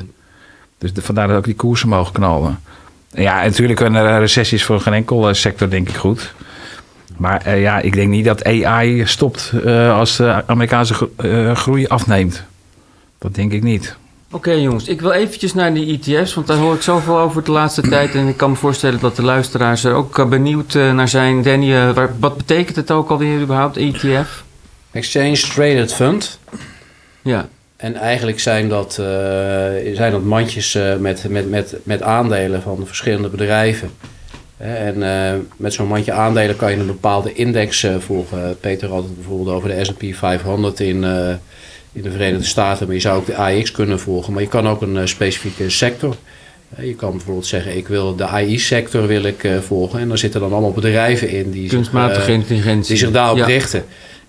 Dus 0.77 0.93
de, 0.93 1.01
vandaar 1.01 1.27
dat 1.27 1.37
ook 1.37 1.45
die 1.45 1.55
koersen 1.55 1.89
mogen 1.89 2.13
knallen. 2.13 2.59
Ja, 3.09 3.43
natuurlijk 3.43 3.79
een 3.79 4.17
recessies 4.19 4.63
voor 4.63 4.79
geen 4.79 4.93
enkel 4.93 5.33
sector 5.33 5.69
denk 5.69 5.89
ik 5.89 5.95
goed. 5.95 6.33
Maar 7.17 7.47
uh, 7.47 7.61
ja, 7.61 7.79
ik 7.79 7.93
denk 7.93 8.09
niet 8.09 8.25
dat 8.25 8.43
AI 8.43 9.05
stopt 9.05 9.51
uh, 9.65 9.97
als 9.97 10.17
de 10.17 10.43
Amerikaanse 10.47 11.09
uh, 11.21 11.55
groei 11.55 11.87
afneemt. 11.87 12.43
Dat 13.17 13.35
denk 13.35 13.51
ik 13.51 13.63
niet. 13.63 13.95
Oké 14.25 14.49
okay, 14.49 14.61
jongens, 14.61 14.87
ik 14.87 15.01
wil 15.01 15.11
eventjes 15.11 15.53
naar 15.53 15.73
die 15.73 15.99
ETF's, 15.99 16.33
want 16.33 16.47
daar 16.47 16.57
hoor 16.57 16.75
ik 16.75 16.81
zoveel 16.81 17.19
over 17.19 17.43
de 17.43 17.51
laatste 17.51 17.81
tijd. 17.89 18.15
En 18.15 18.27
ik 18.27 18.37
kan 18.37 18.49
me 18.49 18.55
voorstellen 18.55 18.99
dat 18.99 19.15
de 19.15 19.23
luisteraars 19.23 19.83
er 19.83 19.93
ook 19.93 20.29
benieuwd 20.29 20.73
naar 20.73 21.09
zijn. 21.09 21.41
Danny, 21.41 21.93
waar, 21.93 22.09
wat 22.19 22.37
betekent 22.37 22.75
het 22.75 22.91
ook 22.91 23.09
alweer 23.09 23.41
überhaupt, 23.41 23.77
ETF? 23.77 24.43
Exchange 24.91 25.37
Traded 25.37 25.93
Fund. 25.93 26.39
Ja. 27.21 27.47
En 27.83 27.95
eigenlijk 27.95 28.39
zijn 28.39 28.69
dat, 28.69 28.93
zijn 29.93 30.11
dat 30.11 30.23
mandjes 30.23 30.77
met, 30.99 31.29
met, 31.29 31.49
met, 31.49 31.75
met 31.83 32.01
aandelen 32.01 32.61
van 32.61 32.87
verschillende 32.87 33.29
bedrijven. 33.29 33.89
En 34.57 34.97
uh, 34.97 35.31
met 35.57 35.73
zo'n 35.73 35.87
mandje 35.87 36.11
aandelen 36.11 36.55
kan 36.55 36.71
je 36.71 36.77
een 36.77 36.85
bepaalde 36.85 37.33
index 37.33 37.87
volgen. 37.99 38.57
Peter 38.59 38.89
had 38.89 39.03
het 39.03 39.15
bijvoorbeeld 39.15 39.55
over 39.55 39.69
de 39.69 39.83
S&P 39.83 40.15
500 40.15 40.79
in, 40.79 41.03
in 41.93 42.01
de 42.01 42.11
Verenigde 42.11 42.45
Staten. 42.45 42.85
Maar 42.85 42.95
je 42.95 43.01
zou 43.01 43.17
ook 43.17 43.25
de 43.25 43.35
AX 43.35 43.71
kunnen 43.71 43.99
volgen. 43.99 44.33
Maar 44.33 44.41
je 44.41 44.47
kan 44.47 44.67
ook 44.67 44.81
een 44.81 45.07
specifieke 45.07 45.69
sector. 45.69 46.15
je 46.77 46.95
kan 46.95 47.11
bijvoorbeeld 47.11 47.45
zeggen, 47.45 47.77
ik 47.77 47.87
wil 47.87 48.15
de 48.15 48.25
AI-sector 48.25 49.07
wil 49.07 49.23
ik 49.23 49.47
volgen. 49.61 49.99
En 49.99 50.07
dan 50.07 50.17
zitten 50.17 50.39
dan 50.39 50.51
allemaal 50.51 50.71
bedrijven 50.71 51.29
in 51.29 51.51
die, 51.51 51.69
Kunstmatige 51.69 52.21
zich, 52.21 52.33
intelligentie. 52.33 52.87
die 52.87 52.97
zich 52.97 53.11
daarop 53.11 53.37
ja. 53.37 53.45
richten. 53.45 53.83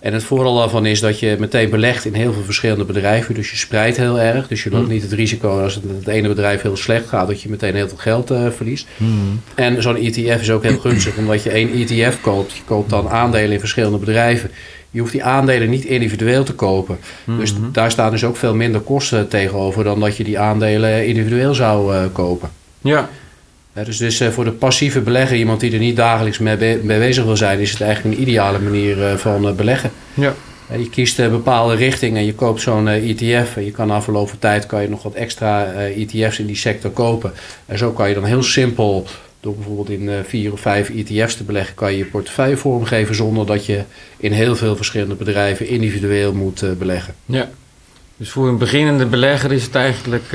En 0.05 0.13
het 0.13 0.23
voordeel 0.23 0.55
daarvan 0.55 0.85
is 0.85 0.99
dat 0.99 1.19
je 1.19 1.35
meteen 1.39 1.69
belegt 1.69 2.05
in 2.05 2.13
heel 2.13 2.33
veel 2.33 2.43
verschillende 2.43 2.85
bedrijven. 2.85 3.35
Dus 3.35 3.51
je 3.51 3.57
spreidt 3.57 3.97
heel 3.97 4.19
erg. 4.19 4.47
Dus 4.47 4.63
je 4.63 4.69
loopt 4.69 4.85
mm. 4.85 4.91
niet 4.91 5.01
het 5.01 5.11
risico 5.11 5.61
als 5.61 5.75
het, 5.75 5.83
het 5.97 6.07
ene 6.07 6.27
bedrijf 6.27 6.61
heel 6.61 6.75
slecht 6.77 7.07
gaat, 7.07 7.27
dat 7.27 7.41
je 7.41 7.49
meteen 7.49 7.75
heel 7.75 7.87
veel 7.87 7.97
geld 7.97 8.31
uh, 8.31 8.47
verliest. 8.49 8.87
Mm. 8.97 9.41
En 9.55 9.81
zo'n 9.81 9.95
ETF 9.95 10.41
is 10.41 10.51
ook 10.51 10.63
heel 10.63 10.77
gunstig, 10.77 11.17
omdat 11.17 11.43
je 11.43 11.49
één 11.49 11.69
ETF 11.73 12.21
koopt. 12.21 12.53
Je 12.53 12.61
koopt 12.65 12.89
dan 12.89 13.09
aandelen 13.09 13.51
in 13.51 13.59
verschillende 13.59 13.97
bedrijven. 13.97 14.51
Je 14.91 14.99
hoeft 14.99 15.11
die 15.11 15.23
aandelen 15.23 15.69
niet 15.69 15.85
individueel 15.85 16.43
te 16.43 16.53
kopen. 16.53 16.97
Dus 17.37 17.53
Mhm. 17.53 17.71
daar 17.71 17.91
staan 17.91 18.11
dus 18.11 18.23
ook 18.23 18.37
veel 18.37 18.55
minder 18.55 18.81
kosten 18.81 19.27
tegenover 19.27 19.83
dan 19.83 19.99
dat 19.99 20.17
je 20.17 20.23
die 20.23 20.39
aandelen 20.39 21.07
individueel 21.07 21.53
zou 21.53 21.95
uh, 21.95 22.01
kopen. 22.11 22.49
Ja. 22.81 23.09
Ja, 23.75 23.83
dus, 23.83 23.97
dus 23.97 24.21
uh, 24.21 24.29
voor 24.29 24.43
de 24.43 24.51
passieve 24.51 25.01
belegger, 25.01 25.37
iemand 25.37 25.59
die 25.59 25.73
er 25.73 25.79
niet 25.79 25.95
dagelijks 25.95 26.39
mee, 26.39 26.57
be 26.57 26.79
mee 26.83 26.99
bezig 26.99 27.23
wil 27.23 27.37
zijn, 27.37 27.59
is 27.59 27.71
het 27.71 27.81
eigenlijk 27.81 28.15
een 28.15 28.21
ideale 28.21 28.59
manier 28.59 28.97
uh, 28.97 29.13
van 29.13 29.47
uh, 29.47 29.53
beleggen. 29.53 29.91
Ja. 30.13 30.33
je 30.77 30.89
kiest 30.89 31.19
een 31.19 31.31
bepaalde 31.31 31.75
richting 31.75 32.17
en 32.17 32.25
je 32.25 32.33
koopt 32.33 32.61
zo'n 32.61 32.87
ETF. 32.87 33.55
En 33.55 33.65
je 33.65 33.71
kan 33.71 33.87
na 33.87 34.01
verloop 34.01 34.29
van 34.29 34.39
tijd 34.39 34.65
kan 34.65 34.81
je 34.81 34.89
nog 34.89 35.03
wat 35.03 35.13
extra 35.13 35.73
ETF's 35.73 36.39
in 36.39 36.45
die 36.45 36.55
sector 36.55 36.91
kopen. 36.91 37.33
En 37.65 37.77
zo 37.77 37.91
kan 37.91 38.07
je 38.07 38.13
dan 38.13 38.23
heel 38.23 38.43
simpel, 38.43 39.07
door 39.39 39.55
bijvoorbeeld 39.55 39.89
in 39.89 40.09
vier 40.27 40.51
of 40.51 40.59
vijf 40.59 40.89
ETF's 40.89 41.35
te 41.35 41.43
beleggen, 41.43 41.75
kan 41.75 41.91
je 41.91 41.97
je 41.97 42.05
portefeuille 42.05 42.57
vormgeven 42.57 43.15
zonder 43.15 43.45
dat 43.45 43.65
je 43.65 43.83
in 44.17 44.31
heel 44.31 44.55
veel 44.55 44.75
verschillende 44.75 45.15
bedrijven 45.15 45.67
individueel 45.67 46.33
moet 46.33 46.77
beleggen. 46.77 47.13
Ja. 47.25 47.49
Dus 48.17 48.29
voor 48.29 48.47
een 48.47 48.57
beginnende 48.57 49.05
belegger 49.05 49.51
is 49.51 49.63
het 49.63 49.75
eigenlijk 49.75 50.29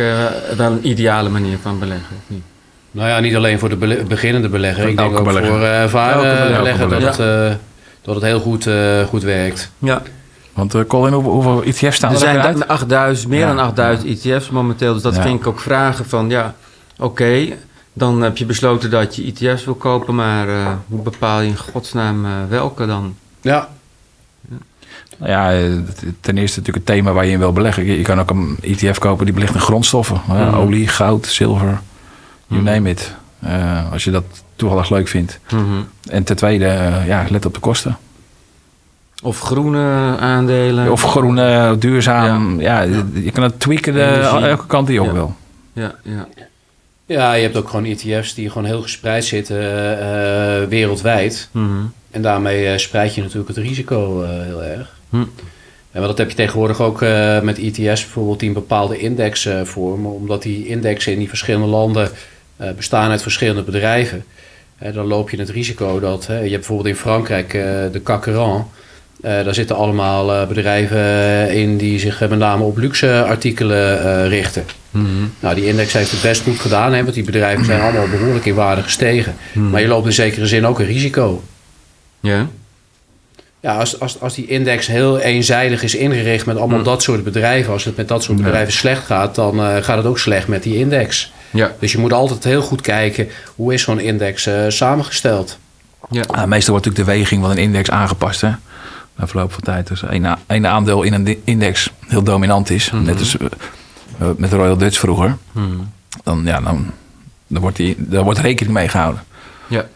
wel 0.57 0.73
een 0.73 0.89
ideale 0.89 1.29
manier 1.29 1.59
van 1.59 1.79
beleggen, 1.79 2.17
of 2.17 2.35
niet? 2.35 2.43
Nou 2.91 3.09
ja, 3.09 3.21
niet 3.21 3.37
alleen 3.37 3.59
voor 3.59 3.69
de 3.69 4.05
beginnende 4.09 4.49
belegger. 4.49 4.81
Voor 4.83 4.91
ik 4.91 4.97
denk 4.97 5.19
ook 5.19 5.25
belegger. 5.25 5.51
voor 5.51 5.61
uh, 5.61 5.83
ervaren 5.83 6.57
belegger 6.57 6.89
dat, 6.89 7.01
Ja. 7.01 7.07
het, 7.11 7.19
uh, 7.53 7.57
dat 8.03 8.15
het 8.15 8.25
heel 8.25 8.41
goed, 8.41 8.67
uh, 8.67 9.03
goed 9.05 9.23
werkt. 9.23 9.71
Ja. 9.79 10.03
Want 10.53 10.75
uh, 10.75 10.83
Colin, 10.85 11.13
hoeveel, 11.13 11.33
hoeveel 11.33 11.63
ETF's 11.63 11.97
staan 11.97 12.09
Er 12.11 12.15
er, 12.17 12.21
zijn 12.23 12.39
uit? 12.41 12.59
da- 12.59 12.65
8000, 12.67 13.29
meer 13.29 13.39
Ja. 13.41 13.47
dan 13.47 13.59
8000 13.59 14.25
ETF's 14.25 14.51
momenteel. 14.51 14.93
Dus 14.93 15.03
dat 15.03 15.15
Ja. 15.17 15.23
ging 15.23 15.39
ik 15.41 15.47
ook 15.47 15.61
vragen 15.61 16.05
van, 16.09 16.31
ja, 16.31 16.55
oké, 16.99 17.47
dan 17.93 18.23
heb 18.23 18.37
je 18.37 18.45
besloten 18.47 18.91
dat 18.91 19.17
je 19.17 19.25
ETF's 19.25 19.65
wil 19.65 19.75
kopen, 19.75 20.15
maar 20.15 20.49
eh, 20.49 20.67
hoe 20.89 21.03
bepaal 21.03 21.41
je 21.41 21.49
in 21.49 21.57
godsnaam 21.57 22.25
eh, 22.25 22.31
welke 22.49 22.87
dan? 22.87 23.15
Ja, 23.41 23.69
Nou 25.19 25.31
ja, 25.33 25.53
eh, 25.53 25.63
ten 26.21 26.39
eerste 26.39 26.59
natuurlijk 26.59 26.87
het 26.87 26.97
thema 26.97 27.13
waar 27.13 27.27
je 27.27 27.33
in 27.33 27.39
wil 27.39 27.53
beleggen. 27.53 27.85
Je, 27.85 27.97
je 27.97 28.03
kan 28.03 28.21
ook 28.21 28.31
een 28.31 28.57
ETF 28.61 28.99
kopen 28.99 29.25
die 29.25 29.35
belegt 29.35 29.55
in 29.55 29.61
grondstoffen. 29.61 30.21
Ja, 30.29 30.45
Mhm. 30.45 30.55
Olie, 30.57 30.89
goud, 30.89 31.27
zilver, 31.27 31.81
you 32.51 32.63
Mhm. 32.63 32.71
name 32.73 32.91
it. 32.91 33.15
Eh, 33.41 33.93
als 33.93 34.05
je 34.05 34.11
dat 34.11 34.25
toevallig 34.57 34.91
leuk 34.91 35.09
vindt. 35.09 35.39
En 36.11 36.25
ten 36.25 36.37
tweede, 36.37 36.65
eh, 36.67 37.07
ja, 37.07 37.25
let 37.31 37.47
op 37.47 37.55
de 37.55 37.61
kosten. 37.61 37.97
Of 39.23 39.41
groene 39.41 40.17
aandelen. 40.21 40.93
Of 40.93 41.03
groen, 41.03 41.39
eh, 41.39 41.73
duurzaam. 41.79 42.61
Ja, 42.61 42.81
je- 42.81 43.11
je 43.25 43.31
kan 43.31 43.43
het 43.43 43.61
tweaken 43.61 43.93
de, 43.93 44.03
elke 44.49 44.67
kant 44.67 44.87
die 44.87 45.01
op 45.01 45.07
Ja. 45.07 45.13
wil. 45.13 45.35
Ja, 45.73 45.95
ja. 46.03 46.29
ja, 47.07 47.33
je 47.33 47.43
hebt 47.43 47.57
ook 47.57 47.69
gewoon 47.69 47.85
ETF's 47.85 48.35
die 48.35 48.49
gewoon 48.51 48.67
heel 48.67 48.83
gespreid 48.83 49.25
zitten 49.25 49.57
uh, 49.63 50.69
wereldwijd. 50.69 51.49
Mhm. 51.53 51.67
En 52.11 52.23
daarmee 52.23 52.79
spreid 52.79 53.15
je 53.15 53.21
natuurlijk 53.23 53.49
het 53.49 53.57
risico 53.57 54.23
uh, 54.23 54.29
heel 54.29 54.63
erg. 54.63 54.99
Hm. 55.11 55.23
En 55.91 56.03
dat 56.03 56.19
heb 56.19 56.31
je 56.31 56.37
tegenwoordig 56.37 56.81
ook 56.81 57.03
uh, 57.03 57.41
met 57.41 57.59
ETF's 57.59 58.03
bijvoorbeeld 58.03 58.39
die 58.41 58.49
een 58.49 58.55
bepaalde 58.55 58.99
index 58.99 59.47
uh, 59.47 59.61
vormen. 59.65 60.11
Omdat 60.13 60.43
die 60.43 60.67
indexen 60.67 61.13
in 61.13 61.19
die 61.19 61.29
verschillende 61.29 61.67
landen 61.67 62.03
uh, 62.05 62.11
bestaan 62.77 63.11
uit 63.11 63.23
verschillende 63.23 63.63
bedrijven. 63.63 64.25
Dan 64.93 65.07
loop 65.07 65.31
je 65.31 65.37
het 65.39 65.51
risico 65.51 66.01
dat, 66.01 66.25
je 66.27 66.33
hebt 66.33 66.51
bijvoorbeeld 66.51 66.89
in 66.89 66.97
Frankrijk 66.97 67.55
uh, 67.55 67.63
de 67.93 68.01
CAC 68.05 68.23
40. 68.23 68.45
Uh, 68.45 68.65
daar 69.45 69.55
zitten 69.55 69.77
allemaal 69.77 70.47
bedrijven 70.47 71.51
in 71.51 71.77
die 71.77 71.99
zich 71.99 72.21
met 72.21 72.39
name 72.39 72.65
op 72.65 72.77
luxe 72.77 73.25
artikelen 73.27 74.29
richten. 74.29 74.65
Mm-hmm. 74.91 75.33
Nou, 75.41 75.55
die 75.55 75.67
index 75.67 75.93
heeft 75.93 76.11
het 76.11 76.23
best 76.23 76.43
goed 76.43 76.61
gedaan, 76.61 76.93
hè, 76.93 77.03
want 77.03 77.15
die 77.15 77.25
bedrijven 77.25 77.65
zijn 77.65 77.81
allemaal 77.81 78.09
behoorlijk 78.09 78.45
in 78.45 78.55
waarde 78.55 78.83
gestegen. 78.83 79.35
Mm-hmm. 79.53 79.71
Maar 79.71 79.81
je 79.81 79.89
loopt 79.89 80.07
in 80.07 80.13
zekere 80.13 80.47
zin 80.47 80.67
ook 80.67 80.79
een 80.79 80.87
risico. 80.87 81.43
Ja. 82.21 82.49
Ja, 83.61 83.77
als, 83.77 84.01
als, 84.01 84.21
als 84.21 84.35
die 84.35 84.47
index 84.47 84.87
heel 84.87 85.19
eenzijdig 85.19 85.83
is 85.83 85.95
ingericht 85.95 86.47
met 86.47 86.57
allemaal 86.57 86.79
Mm. 86.79 86.85
dat 86.85 87.03
soort 87.03 87.25
bedrijven, 87.25 87.73
als 87.73 87.85
het 87.85 87.97
met 87.97 88.09
dat 88.09 88.23
soort 88.23 88.39
Ja. 88.39 88.45
bedrijven 88.45 88.73
slecht 88.73 89.05
gaat, 89.05 89.35
dan 89.35 89.57
uh, 89.61 89.77
gaat 89.77 89.97
het 89.97 90.07
ook 90.07 90.19
slecht 90.19 90.49
met 90.49 90.63
die 90.63 90.77
index. 90.77 91.33
Ja. 91.51 91.75
Dus 91.79 91.93
je 91.93 91.99
moet 91.99 92.13
altijd 92.13 92.45
heel 92.45 92.63
goed 92.63 92.81
kijken 92.81 93.29
hoe 93.57 93.75
is 93.75 93.83
zo'n 93.83 94.01
index 94.01 94.47
uh, 94.47 94.65
samengesteld. 94.69 95.59
Ja. 96.11 96.23
Ah, 96.23 96.47
meestal 96.47 96.73
wordt 96.73 96.87
natuurlijk 96.87 96.97
de 96.97 97.19
weging 97.19 97.43
van 97.43 97.51
een 97.51 97.59
index 97.59 97.91
aangepast. 97.91 98.41
Hè? 98.41 98.51
Na 99.17 99.27
verloop 99.27 99.53
van 99.53 99.63
tijd. 99.63 99.87
Dus 99.87 100.03
één, 100.03 100.39
één 100.47 100.67
aandeel 100.67 101.03
in 101.03 101.13
een 101.13 101.41
index 101.45 101.91
heel 102.07 102.23
dominant 102.23 102.71
is. 102.71 102.91
Mhm. 102.91 103.03
Net 103.03 103.19
als 103.19 103.37
uh, 103.37 103.49
uh, 104.23 104.29
met 104.37 104.53
Royal 104.53 104.77
Dutch 104.77 104.99
vroeger. 104.99 105.37
Mm. 105.53 105.93
Dan, 106.23 106.43
ja, 106.45 106.61
dan, 106.61 106.91
dan, 107.47 107.63
wordt 107.63 107.77
die, 107.77 107.95
daar 107.99 108.25
wordt 108.25 108.39
rekening 108.39 108.75
mee 108.75 108.89
gehouden. 108.89 109.23
Ja. 109.67 109.87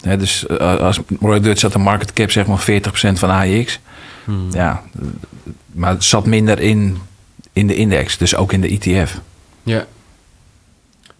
Hè, 0.00 0.16
dus 0.16 0.44
uh, 0.48 0.76
als 0.76 1.00
Royal 1.20 1.40
Dutch 1.40 1.62
had 1.62 1.74
een 1.74 1.80
market 1.80 2.12
cap 2.12 2.30
zeg 2.30 2.46
maar 2.46 2.64
40% 2.70 3.12
van 3.12 3.30
AIX. 3.30 3.80
Mm. 4.24 4.48
Ja, 4.50 4.82
maar 5.72 5.90
het 5.90 6.04
zat 6.04 6.26
minder 6.26 6.60
in, 6.60 6.98
in 7.52 7.66
de 7.66 7.74
index. 7.74 8.18
Dus 8.18 8.36
ook 8.36 8.52
in 8.52 8.60
de 8.60 8.78
ETF. 8.80 9.20
Ja. 9.62 9.86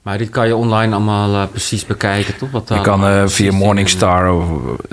Maar 0.06 0.18
dit 0.18 0.30
kan 0.30 0.46
je 0.46 0.56
online 0.56 0.94
allemaal 0.94 1.30
uh, 1.34 1.42
precies 1.50 1.86
bekijken, 1.86 2.36
toch? 2.36 2.50
Wat 2.50 2.68
Je 2.68 2.80
kan 2.80 3.00
uh, 3.04 3.16
precies 3.18 3.36
via 3.36 3.50
in- 3.50 3.56
Morningstar 3.56 4.32
of 4.32 4.44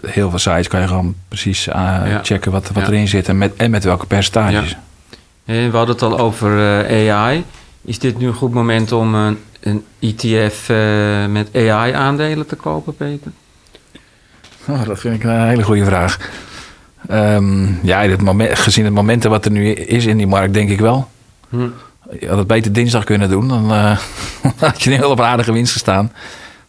heel 0.06 0.30
veel 0.30 0.40
sites 0.40 0.68
kan 0.68 0.82
je 0.82 0.88
gewoon 0.88 1.16
precies 1.28 1.68
uh, 1.68 1.74
Ja. 1.74 2.20
checken 2.24 2.52
wat, 2.52 2.70
wat 2.74 2.84
Ja. 2.86 2.90
erin 2.92 3.08
zit 3.08 3.28
en 3.28 3.38
met, 3.38 3.54
en 3.56 3.72
met 3.72 3.84
welke 3.84 4.06
percentages. 4.06 4.70
Ja. 4.70 5.54
Eh, 5.54 5.70
We 5.70 5.78
hadden 5.78 5.96
het 5.96 6.04
al 6.04 6.20
over 6.20 6.84
eh, 6.86 7.14
AI. 7.16 7.44
Is 7.82 8.00
dit 8.00 8.18
nu 8.18 8.28
een 8.28 8.34
goed 8.34 8.54
moment 8.54 8.92
om 8.92 9.16
een, 9.16 9.38
een 9.60 9.84
ETF 10.00 10.70
eh, 10.70 11.26
met 11.26 11.50
AI-aandelen 11.56 12.46
te 12.48 12.56
kopen, 12.56 12.96
Peter? 12.96 13.32
Oh, 14.68 14.86
dat 14.86 15.00
vind 15.00 15.16
ik 15.16 15.24
een 15.24 15.48
hele 15.48 15.64
goede 15.64 15.86
vraag. 15.86 16.18
Ehm, 17.08 17.86
ja, 17.86 18.08
dit 18.08 18.22
moment, 18.22 18.60
gezien 18.60 18.86
het 18.86 18.94
momenten 18.94 19.30
wat 19.30 19.46
er 19.46 19.52
nu 19.52 19.70
is 19.72 20.06
in 20.06 20.18
die 20.18 20.28
markt, 20.28 20.54
denk 20.54 20.70
ik 20.70 20.80
wel. 20.80 21.10
Hm. 21.50 21.68
Je 22.20 22.28
had 22.28 22.38
het 22.38 22.48
beter 22.48 22.74
dinsdag 22.74 23.04
kunnen 23.04 23.30
doen. 23.30 23.48
Dan 23.48 23.72
eh, 23.72 23.98
had 24.58 24.82
je 24.84 24.90
nu 24.90 24.98
wel 25.00 25.10
op 25.12 25.20
een 25.20 25.26
aardige 25.26 25.52
winst 25.54 25.72
gestaan. 25.72 26.12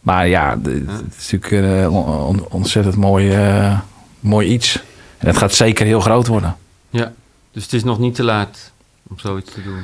Maar 0.00 0.28
ja, 0.28 0.58
het 0.62 0.72
is 1.18 1.30
natuurlijk 1.32 1.82
eh, 1.82 1.94
on- 1.94 2.06
on- 2.26 2.46
ontzettend 2.50 2.96
mooi, 2.96 3.32
eh, 3.32 3.78
mooi 4.20 4.48
iets. 4.48 4.82
En 5.18 5.26
het 5.26 5.36
gaat 5.36 5.54
zeker 5.54 5.86
heel 5.86 6.00
groot 6.00 6.26
worden. 6.26 6.56
Ja, 6.90 7.12
dus 7.52 7.62
het 7.62 7.72
is 7.72 7.84
nog 7.84 7.98
niet 7.98 8.14
te 8.14 8.22
laat 8.22 8.72
om 9.08 9.18
zoiets 9.18 9.52
te 9.52 9.62
doen. 9.62 9.80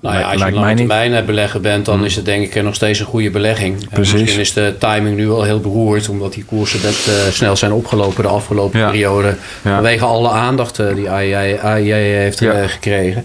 Nou 0.00 0.18
ja, 0.18 0.30
als 0.30 0.40
je 0.40 0.46
een 0.46 0.54
lange 0.54 0.74
termijn 0.74 1.26
belegger 1.26 1.60
bent, 1.60 1.84
dan 1.84 2.04
is 2.04 2.16
het 2.16 2.24
denk 2.24 2.54
ik 2.54 2.62
nog 2.62 2.74
steeds 2.74 2.98
een 3.00 3.06
goede 3.06 3.30
belegging. 3.30 3.82
En 3.82 3.88
Precies. 3.88 4.12
Misschien 4.20 4.40
is 4.40 4.52
de 4.52 4.74
timing 4.78 5.16
nu 5.16 5.30
al 5.30 5.42
heel 5.42 5.60
beroerd, 5.60 6.08
omdat 6.08 6.32
die 6.32 6.44
koersen 6.44 6.80
net 6.82 7.06
eh, 7.08 7.32
snel 7.32 7.56
zijn 7.56 7.72
opgelopen 7.72 8.22
de 8.22 8.28
afgelopen 8.28 8.78
Ja. 8.80 8.86
periode. 8.90 9.28
Ja. 9.62 9.74
Vanwege 9.74 10.04
alle 10.04 10.28
aandacht 10.30 10.78
eh, 10.78 10.94
die 10.94 11.10
AIA, 11.10 11.58
AIA 11.60 11.94
heeft 11.96 12.38
Ja. 12.38 12.66
gekregen. 12.66 13.24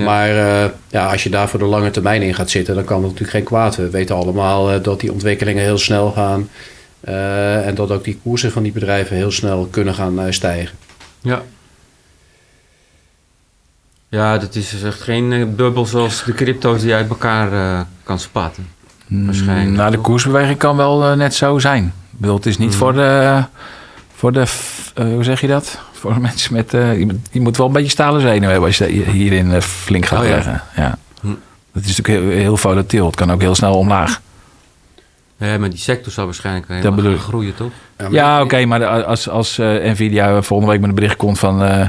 Ja. 0.00 0.04
Maar 0.04 0.28
eh, 0.28 0.70
ja, 0.88 1.10
als 1.10 1.22
je 1.22 1.30
daar 1.30 1.48
voor 1.48 1.58
de 1.58 1.64
lange 1.64 1.90
termijn 1.90 2.22
in 2.22 2.34
gaat 2.34 2.50
zitten, 2.50 2.74
dan 2.74 2.84
kan 2.84 2.96
het 2.96 3.04
natuurlijk 3.04 3.30
geen 3.30 3.44
kwaad. 3.44 3.76
We 3.76 3.90
weten 3.90 4.16
allemaal 4.16 4.70
eh, 4.72 4.82
dat 4.82 5.00
die 5.00 5.12
ontwikkelingen 5.12 5.62
heel 5.62 5.78
snel 5.78 6.10
gaan. 6.12 6.48
eh, 7.00 7.66
en 7.66 7.74
dat 7.74 7.90
ook 7.90 8.04
die 8.04 8.18
koersen 8.22 8.52
van 8.52 8.62
die 8.62 8.72
bedrijven 8.72 9.16
heel 9.16 9.30
snel 9.30 9.68
kunnen 9.70 9.94
gaan 9.94 10.20
eh, 10.20 10.32
stijgen. 10.32 10.76
Ja. 11.20 11.42
Ja, 14.08 14.38
dat 14.38 14.54
is 14.54 14.70
dus 14.70 14.82
echt 14.82 15.00
geen 15.00 15.56
bubbel 15.56 15.86
zoals 15.86 16.24
de 16.24 16.34
crypto's 16.34 16.80
die 16.82 16.94
uit 16.94 17.08
elkaar 17.08 17.52
eh, 17.52 17.80
kan 18.02 18.18
spatten. 18.18 18.68
Waarschijnlijk, 19.06 19.76
Nou, 19.76 19.90
de 19.90 19.98
koersbeweging 19.98 20.58
kan 20.58 20.76
wel 20.76 21.16
net 21.16 21.34
zo 21.34 21.58
zijn. 21.58 21.84
Ik 22.12 22.18
bedoel, 22.18 22.36
het 22.36 22.46
is 22.46 22.58
niet 22.58 22.70
Mm. 22.70 22.76
voor 22.76 22.92
de... 22.92 23.42
Voor 24.14 24.32
de 24.32 24.46
hoe 24.94 25.24
zeg 25.24 25.40
je 25.40 25.46
dat? 25.46 25.78
Voor 26.00 26.20
mensen 26.20 26.54
met... 26.54 26.74
eh, 26.74 26.98
je, 26.98 27.04
moet- 27.06 27.28
je 27.30 27.40
moet 27.40 27.56
wel 27.56 27.66
een 27.66 27.72
beetje 27.72 27.90
stalen 27.90 28.20
zenuwen 28.20 28.48
hebben 28.50 28.66
als 28.68 28.78
je 28.78 28.84
hierin 28.86 29.52
eh, 29.52 29.60
flink 29.60 30.06
gaat 30.06 30.18
Oh, 30.20 30.24
ja. 30.24 30.30
leggen. 30.34 30.62
Ja. 30.76 30.98
Hm. 31.20 31.26
Dat 31.72 31.84
is 31.84 31.96
natuurlijk 31.96 32.24
heel, 32.30 32.38
heel 32.40 32.56
volatiel. 32.56 33.06
Het 33.06 33.16
kan 33.16 33.32
ook 33.32 33.40
heel 33.40 33.54
snel 33.54 33.74
omlaag. 33.74 34.20
Ja, 35.36 35.58
maar 35.58 35.70
die 35.70 35.78
sector 35.78 36.12
zal 36.12 36.24
waarschijnlijk 36.24 36.66
Dat 36.68 36.76
helemaal 36.76 36.96
bedoel 36.96 37.10
gaan 37.12 37.20
ik. 37.22 37.28
groeien, 37.28 37.54
toch? 37.54 37.70
Ja, 38.10 38.42
oké, 38.42 38.64
maar 38.64 38.86
als, 39.04 39.28
als 39.28 39.58
eh, 39.58 39.66
Nvidia 39.92 40.42
volgende 40.42 40.72
week 40.72 40.80
met 40.80 40.88
een 40.88 40.94
bericht 40.94 41.16
komt 41.16 41.38
van... 41.38 41.62
eh, 41.62 41.86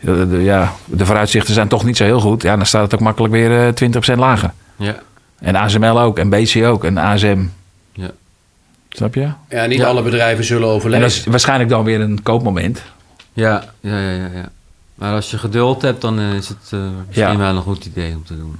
de, 0.00 0.28
de- 0.28 0.42
ja, 0.42 0.72
de 0.84 1.06
vooruitzichten 1.06 1.54
zijn 1.54 1.68
toch 1.68 1.84
niet 1.84 1.96
zo 1.96 2.04
heel 2.04 2.20
goed. 2.20 2.42
Ja, 2.42 2.56
dan 2.56 2.66
staat 2.66 2.82
het 2.82 2.94
ook 2.94 3.00
makkelijk 3.00 3.32
weer 3.32 3.66
eh 3.66 3.90
20% 4.14 4.18
lager. 4.18 4.50
Ja. 4.76 4.94
En 5.38 5.56
ASML 5.56 6.00
ook, 6.00 6.18
en 6.18 6.28
BC 6.30 6.64
ook, 6.64 6.84
en 6.84 6.98
ASM. 6.98 7.38
Ja. 7.92 8.10
Snap 8.88 9.14
je? 9.14 9.28
Ja, 9.48 9.66
niet 9.66 9.78
Ja. 9.78 9.86
alle 9.86 10.02
bedrijven 10.02 10.44
zullen 10.44 10.62
En 10.62 10.68
dat 10.68 10.76
overleven. 10.76 11.06
is 11.06 11.24
waarschijnlijk 11.24 11.70
dan 11.70 11.84
weer 11.84 12.00
een 12.00 12.22
koopmoment. 12.22 12.82
Ja, 13.32 13.64
ja, 13.80 13.98
ja, 14.00 14.10
ja, 14.10 14.30
ja. 14.34 14.50
Maar 14.94 15.14
als 15.14 15.30
je 15.30 15.38
geduld 15.38 15.82
hebt, 15.82 16.00
dan 16.00 16.18
eh, 16.20 16.34
is 16.34 16.48
het 16.48 16.58
eh, 16.70 16.80
misschien 17.06 17.30
Ja. 17.32 17.36
wel 17.36 17.56
een 17.56 17.62
goed 17.62 17.84
idee 17.84 18.14
om 18.14 18.24
te 18.24 18.36
doen. 18.36 18.56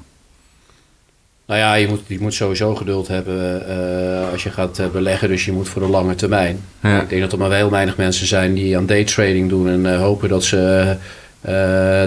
Nou 1.46 1.60
ja, 1.60 1.74
je 1.74 1.88
moet, 1.88 2.00
je 2.06 2.20
moet 2.20 2.34
sowieso 2.34 2.74
geduld 2.74 3.08
hebben 3.08 3.68
eh, 3.68 4.30
als 4.32 4.42
je 4.42 4.50
gaat 4.50 4.80
beleggen. 4.92 5.28
Dus 5.28 5.44
je 5.44 5.52
moet 5.52 5.68
voor 5.68 5.82
de 5.82 5.88
lange 5.88 6.14
termijn. 6.14 6.60
Ja. 6.82 7.00
Ik 7.00 7.08
denk 7.08 7.20
dat 7.22 7.32
er 7.32 7.38
maar 7.38 7.52
heel 7.52 7.70
weinig 7.70 7.96
mensen 7.96 8.26
zijn 8.26 8.54
die 8.54 8.76
aan 8.76 8.86
daytrading 8.86 9.48
doen 9.48 9.68
en 9.68 9.92
eh, 9.92 9.98
hopen 9.98 10.28
dat 10.28 10.44
ze 10.44 10.96
eh, 11.40 11.52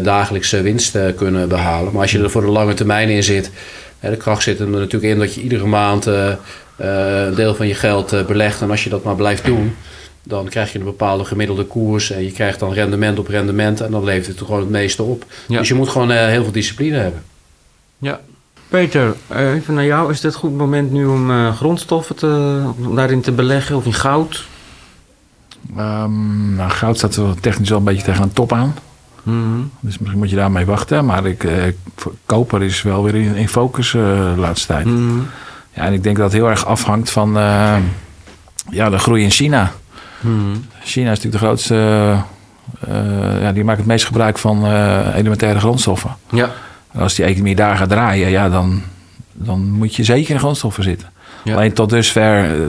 dagelijkse 0.04 0.62
winst 0.62 0.98
kunnen 1.16 1.48
behalen. 1.50 1.92
Maar 1.94 2.02
als 2.02 2.12
je 2.12 2.20
er 2.24 2.30
voor 2.30 2.42
de 2.42 2.48
lange 2.52 2.74
termijn 2.74 3.10
in 3.10 3.24
zit, 3.24 3.52
hè, 4.00 4.10
de 4.10 4.18
kracht 4.18 4.44
zit 4.44 4.60
er 4.60 4.68
natuurlijk 4.68 5.14
in 5.14 5.20
dat 5.20 5.34
je 5.34 5.42
iedere 5.42 5.66
maand 5.66 6.06
een 6.06 7.36
deel 7.36 7.56
van 7.56 7.68
je 7.68 7.76
geld 7.76 8.28
belegt. 8.28 8.62
En 8.62 8.70
als 8.72 8.84
je 8.84 8.90
dat 8.90 9.04
maar 9.04 9.16
blijft 9.16 9.46
doen, 9.46 9.76
dan 10.26 10.50
krijg 10.50 10.72
je 10.72 10.80
een 10.80 10.86
bepaalde 10.86 11.26
gemiddelde 11.26 11.66
koers 11.66 12.12
en 12.12 12.24
je 12.24 12.32
krijgt 12.32 12.60
dan 12.60 12.74
rendement 12.74 13.20
op 13.20 13.28
rendement 13.28 13.82
en 13.82 13.92
dan 13.92 14.04
levert 14.04 14.28
het 14.28 14.40
er 14.40 14.46
gewoon 14.46 14.62
het 14.62 14.70
meeste 14.70 15.04
op. 15.04 15.26
Ja. 15.48 15.60
Dus 15.60 15.68
je 15.68 15.74
moet 15.74 15.90
gewoon 15.90 16.12
eh, 16.12 16.28
heel 16.28 16.44
veel 16.44 16.52
discipline 16.52 16.98
hebben. 16.98 17.24
Ja. 17.98 18.20
Peter, 18.68 19.16
eh, 19.28 19.54
even 19.54 19.74
naar 19.74 19.86
jou. 19.86 20.12
Is 20.12 20.22
dit 20.22 20.34
een 20.34 20.40
goed 20.40 20.58
moment 20.58 20.92
nu 20.92 21.06
om 21.06 21.32
eh, 21.32 21.56
grondstoffen 21.56 22.16
te, 22.16 22.62
om 22.78 22.96
daarin 22.96 23.22
te 23.22 23.32
beleggen 23.32 23.76
of 23.76 23.86
in 23.86 23.94
goud? 23.94 24.46
Ehm, 25.78 26.56
nou, 26.56 26.70
goud 26.70 26.98
staat 26.98 27.16
wel 27.16 27.36
technisch 27.42 27.70
wel 27.70 27.78
een 27.78 27.84
beetje 27.84 28.04
tegen 28.04 28.24
een 28.24 28.34
top 28.34 28.54
aan. 28.54 28.74
Mhm. 29.26 29.62
Dus 29.80 29.98
misschien 29.98 30.20
moet 30.20 30.30
je 30.30 30.36
daarmee 30.36 30.66
wachten. 30.66 31.06
Maar 31.06 31.26
ik, 31.26 31.44
eh, 31.44 31.64
koper 32.26 32.64
is 32.64 32.82
wel 32.82 33.04
weer 33.04 33.16
in, 33.16 33.36
in 33.36 33.50
focus 33.50 33.94
eh, 33.94 34.02
de 34.02 34.34
laatste 34.38 34.68
tijd. 34.68 34.86
Mhm. 34.86 35.20
Ja, 35.74 35.82
en 35.82 35.94
ik 35.94 36.04
denk 36.04 36.16
dat 36.16 36.26
het 36.26 36.42
heel 36.42 36.50
erg 36.50 36.66
afhangt 36.66 37.12
van 37.12 37.38
eh, 37.38 37.78
ja, 38.70 38.90
de 38.90 38.98
groei 38.98 39.24
in 39.24 39.32
China. 39.32 39.72
China 40.84 41.12
is 41.12 41.18
natuurlijk 41.24 41.32
de 41.32 41.38
grootste... 41.38 41.76
eh, 42.88 43.42
ja, 43.42 43.52
die 43.52 43.64
maakt 43.64 43.78
het 43.78 43.88
meest 43.88 44.06
gebruik 44.06 44.38
van 44.38 44.66
eh, 44.66 45.16
elementaire 45.16 45.60
grondstoffen. 45.60 46.16
Ja. 46.32 46.52
En 46.92 47.02
als 47.02 47.14
die 47.16 47.26
economie 47.26 47.56
daar 47.56 47.78
gaat 47.78 47.90
draaien, 47.90 48.30
ja, 48.30 48.50
dan, 48.50 48.82
dan 49.34 49.72
moet 49.72 49.96
je 49.96 50.04
zeker 50.04 50.34
in 50.34 50.40
grondstoffen 50.40 50.84
zitten. 50.84 51.10
Ja. 51.44 51.56
Alleen 51.56 51.74
tot 51.74 51.90
dusver 51.90 52.44
eh, 52.62 52.68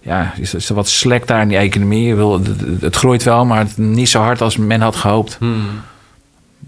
ja, 0.00 0.32
is, 0.36 0.54
is 0.54 0.68
er 0.68 0.74
wat 0.74 0.88
slek 0.88 1.26
daar 1.26 1.42
in 1.42 1.48
die 1.48 1.56
economie. 1.56 2.06
Je 2.06 2.14
wil- 2.14 2.40
Het, 2.80 2.96
groeit 2.96 3.22
wel, 3.22 3.44
maar 3.44 3.58
het- 3.58 3.76
niet 3.78 4.08
zo 4.08 4.20
hard 4.20 4.40
als 4.40 4.56
men 4.56 4.80
had 4.80 4.96
gehoopt. 4.96 5.36
Mhm. 5.40 5.52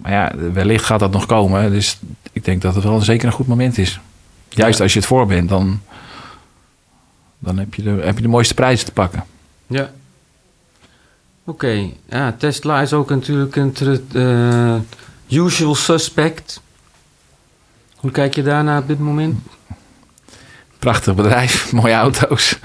Maar 0.03 0.13
ja, 0.13 0.33
wellicht 0.53 0.85
gaat 0.85 1.01
dat 1.01 1.13
nog 1.13 1.27
komen. 1.27 1.71
Dus 1.71 1.99
ik 2.33 2.45
denk 2.45 2.63
dat 2.63 2.75
het 2.75 2.85
wel 2.85 3.01
zeker 3.01 3.27
een 3.27 3.33
goed 3.33 3.47
moment 3.47 3.79
is. 3.79 4.01
Juist 4.49 4.77
Ja. 4.79 4.83
als 4.85 4.93
je 4.93 4.99
het 4.99 5.09
voor 5.09 5.27
bent, 5.27 5.49
dan, 5.49 5.81
dan 7.39 7.59
heb, 7.59 7.75
je 7.75 7.83
de, 7.83 7.91
heb 8.05 8.17
je 8.17 8.23
de 8.23 8.29
mooiste 8.29 8.55
prijzen 8.55 8.87
te 8.87 8.93
pakken. 8.93 9.25
Ja. 9.73 9.91
Oké, 11.45 11.89
ja, 12.09 12.35
Tesla 12.39 12.81
is 12.81 12.93
ook 12.93 13.11
natuurlijk 13.11 13.57
een 13.57 13.75
eh, 15.29 15.39
usual 15.39 15.75
suspect. 15.75 16.61
Hoe 17.97 18.11
kijk 18.11 18.35
je 18.35 18.43
daarna 18.43 18.79
op 18.79 18.87
dit 18.89 18.99
moment? 18.99 19.39
Prachtig 20.79 21.15
bedrijf, 21.15 21.73
mooie 21.73 21.95
auto's. 21.95 22.59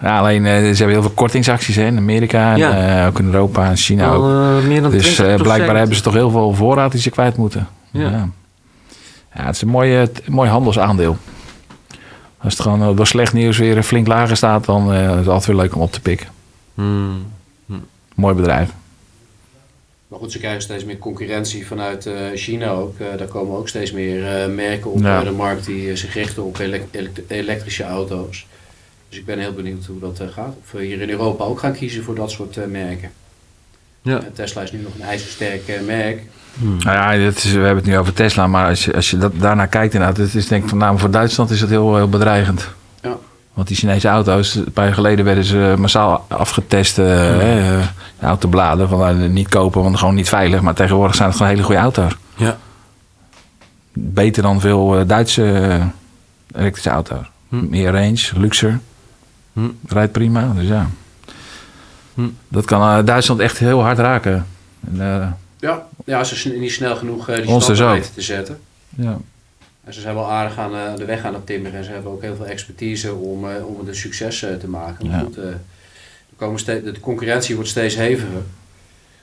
Ja, 0.00 0.18
alleen 0.18 0.46
eh, 0.46 0.52
ze 0.52 0.64
hebben 0.76 0.88
heel 0.88 1.02
veel 1.02 1.10
kortingsacties 1.10 1.76
hè, 1.76 1.84
in 1.86 1.96
Amerika 1.96 2.52
en 2.52 2.58
Ja. 2.58 3.00
eh, 3.00 3.06
ook 3.06 3.18
in 3.18 3.24
Europa 3.26 3.64
en 3.68 3.76
China 3.76 4.18
meer 4.60 4.82
dan 4.82 4.90
Dus 4.90 5.20
20%. 5.20 5.24
blijkbaar 5.42 5.76
hebben 5.76 5.96
ze 5.96 6.02
toch 6.02 6.14
heel 6.14 6.30
veel 6.30 6.54
voorraad 6.54 6.92
die 6.92 7.00
ze 7.00 7.10
kwijt 7.10 7.36
moeten. 7.36 7.68
Ja. 7.90 8.00
Ja, 8.00 8.28
ja. 9.34 9.44
het 9.44 9.54
is 9.54 9.62
een 9.62 9.68
mooi, 9.68 10.06
t- 10.12 10.28
mooi 10.28 10.50
handelsaandeel. 10.50 11.16
Als 12.42 12.52
het 12.52 12.62
gewoon 12.62 12.82
eh, 12.82 12.96
door 12.96 13.06
slecht 13.06 13.32
nieuws 13.32 13.58
weer 13.58 13.82
flink 13.82 14.06
lager 14.06 14.36
staat, 14.36 14.64
dan 14.64 14.92
eh, 14.92 15.10
is 15.10 15.16
het 15.16 15.28
altijd 15.28 15.46
weer 15.46 15.56
leuk 15.56 15.74
om 15.74 15.80
op 15.82 15.92
te 15.92 16.00
pikken. 16.00 16.26
Hmm. 16.74 17.24
Mooi 18.14 18.34
bedrijf. 18.34 18.70
Maar 20.08 20.18
goed, 20.20 20.32
ze 20.32 20.38
krijgen 20.38 20.62
steeds 20.62 20.84
meer 20.84 20.98
concurrentie 20.98 21.66
vanuit 21.66 22.06
eh, 22.06 22.14
China 22.34 22.70
ook. 22.70 22.98
Eh, 22.98 23.06
daar 23.18 23.26
komen 23.26 23.56
ook 23.58 23.68
steeds 23.68 23.92
meer 23.92 24.26
eh, 24.42 24.48
merken 24.54 24.90
op 24.90 25.00
Ja. 25.00 25.22
de 25.24 25.30
markt 25.30 25.66
die 25.66 25.96
zich 25.96 26.14
richten 26.14 26.44
op 26.44 26.58
elek- 26.58 26.86
elek- 26.90 27.22
elektrische 27.28 27.84
auto's. 27.84 28.46
Dus 29.08 29.18
ik 29.18 29.24
ben 29.24 29.38
heel 29.38 29.52
benieuwd 29.52 29.84
hoe 29.84 29.98
dat 30.00 30.20
eh, 30.20 30.28
gaat. 30.28 30.54
Of 30.64 30.70
we 30.72 30.84
hier 30.84 31.00
in 31.00 31.10
Europa 31.10 31.44
ook 31.44 31.58
gaan 31.58 31.72
kiezen 31.72 32.02
voor 32.02 32.14
dat 32.14 32.30
soort 32.30 32.56
eh, 32.56 32.66
merken. 32.66 33.10
Ja. 34.02 34.20
Tesla 34.34 34.62
is 34.62 34.72
nu 34.72 34.82
nog 34.82 34.92
een 34.94 35.06
ijzersterk 35.06 35.68
eh, 35.68 35.80
merk. 35.86 36.22
Nou 36.54 36.80
ja, 36.84 37.24
dat 37.24 37.36
is, 37.36 37.44
we 37.44 37.58
hebben 37.58 37.76
het 37.76 37.86
nu 37.86 37.98
over 37.98 38.12
Tesla, 38.12 38.46
maar 38.46 38.68
als 38.68 38.84
je, 38.84 38.94
als 38.94 39.10
je 39.10 39.18
dat, 39.18 39.32
daarnaar 39.40 39.68
kijkt 39.68 39.94
inderdaad, 39.94 40.16
het 40.16 40.34
is 40.34 40.46
denk 40.48 40.64
ik 40.64 40.72
name 40.72 40.98
voor 40.98 41.10
Duitsland 41.10 41.50
is 41.50 41.60
het 41.60 41.70
heel, 41.70 41.96
heel 41.96 42.08
bedreigend. 42.08 42.68
Ja. 43.02 43.16
Want 43.52 43.68
die 43.68 43.76
Chinese 43.76 44.08
auto's, 44.08 44.54
een 44.54 44.72
paar 44.72 44.84
jaar 44.84 44.94
geleden 44.94 45.24
werden 45.24 45.44
ze 45.44 45.74
massaal 45.78 46.24
afgetest, 46.28 46.98
eh, 46.98 47.06
hè, 47.06 47.78
eh, 47.78 47.86
de 48.18 48.26
autobladen, 48.26 48.88
van 48.88 49.32
niet 49.32 49.48
kopen, 49.48 49.82
want 49.82 49.98
gewoon 49.98 50.14
niet 50.14 50.28
veilig. 50.28 50.60
Maar 50.60 50.74
tegenwoordig 50.74 51.14
zijn 51.14 51.28
het 51.28 51.36
gewoon 51.36 51.52
hele 51.52 51.64
goede 51.64 51.80
auto's. 51.80 52.16
Ja. 52.36 52.56
Beter 53.92 54.42
dan 54.42 54.60
veel 54.60 55.06
Duitse 55.06 55.78
elektrische 56.54 56.90
auto's. 56.90 57.26
Hm. 57.48 57.68
Meer 57.68 57.92
range, 57.92 58.30
luxer, 58.34 58.78
Hm. 59.52 59.68
rijdt 59.86 60.12
prima, 60.12 60.52
dus 60.56 60.68
ja. 60.68 60.88
Hm. 62.14 62.28
Dat 62.48 62.64
kan 62.64 62.98
eh, 62.98 63.06
Duitsland 63.06 63.40
echt 63.40 63.58
heel 63.58 63.82
hard 63.82 63.98
raken. 63.98 64.46
En, 64.86 65.00
eh, 65.00 65.32
Ja, 65.58 65.86
ja 66.04 66.24
ze 66.24 66.36
zijn 66.36 66.60
niet 66.60 66.72
snel 66.72 66.96
genoeg 66.96 67.28
eh, 67.28 67.36
die 67.36 67.46
Ons 67.46 67.64
stap 67.64 67.76
dus 67.76 67.86
weten 67.86 68.14
te 68.14 68.20
zetten. 68.20 68.58
ja. 68.88 69.18
En 69.84 69.94
ze 69.94 70.00
zijn 70.00 70.14
wel 70.14 70.30
aardig 70.30 70.58
aan 70.58 70.96
de 70.96 71.04
weg 71.04 71.24
aan 71.24 71.34
het 71.34 71.46
timmeren. 71.46 71.78
En 71.78 71.84
ze 71.84 71.90
hebben 71.90 72.12
ook 72.12 72.22
heel 72.22 72.36
veel 72.36 72.46
expertise 72.46 73.14
om, 73.14 73.44
om 73.44 73.78
het 73.78 73.88
een 73.88 73.94
succes 73.94 74.38
te 74.38 74.68
maken. 74.68 75.08
Ja. 75.08 75.18
goed, 75.18 75.34
de 76.66 77.00
concurrentie 77.00 77.54
wordt 77.54 77.70
steeds 77.70 77.94
heviger. 77.94 78.42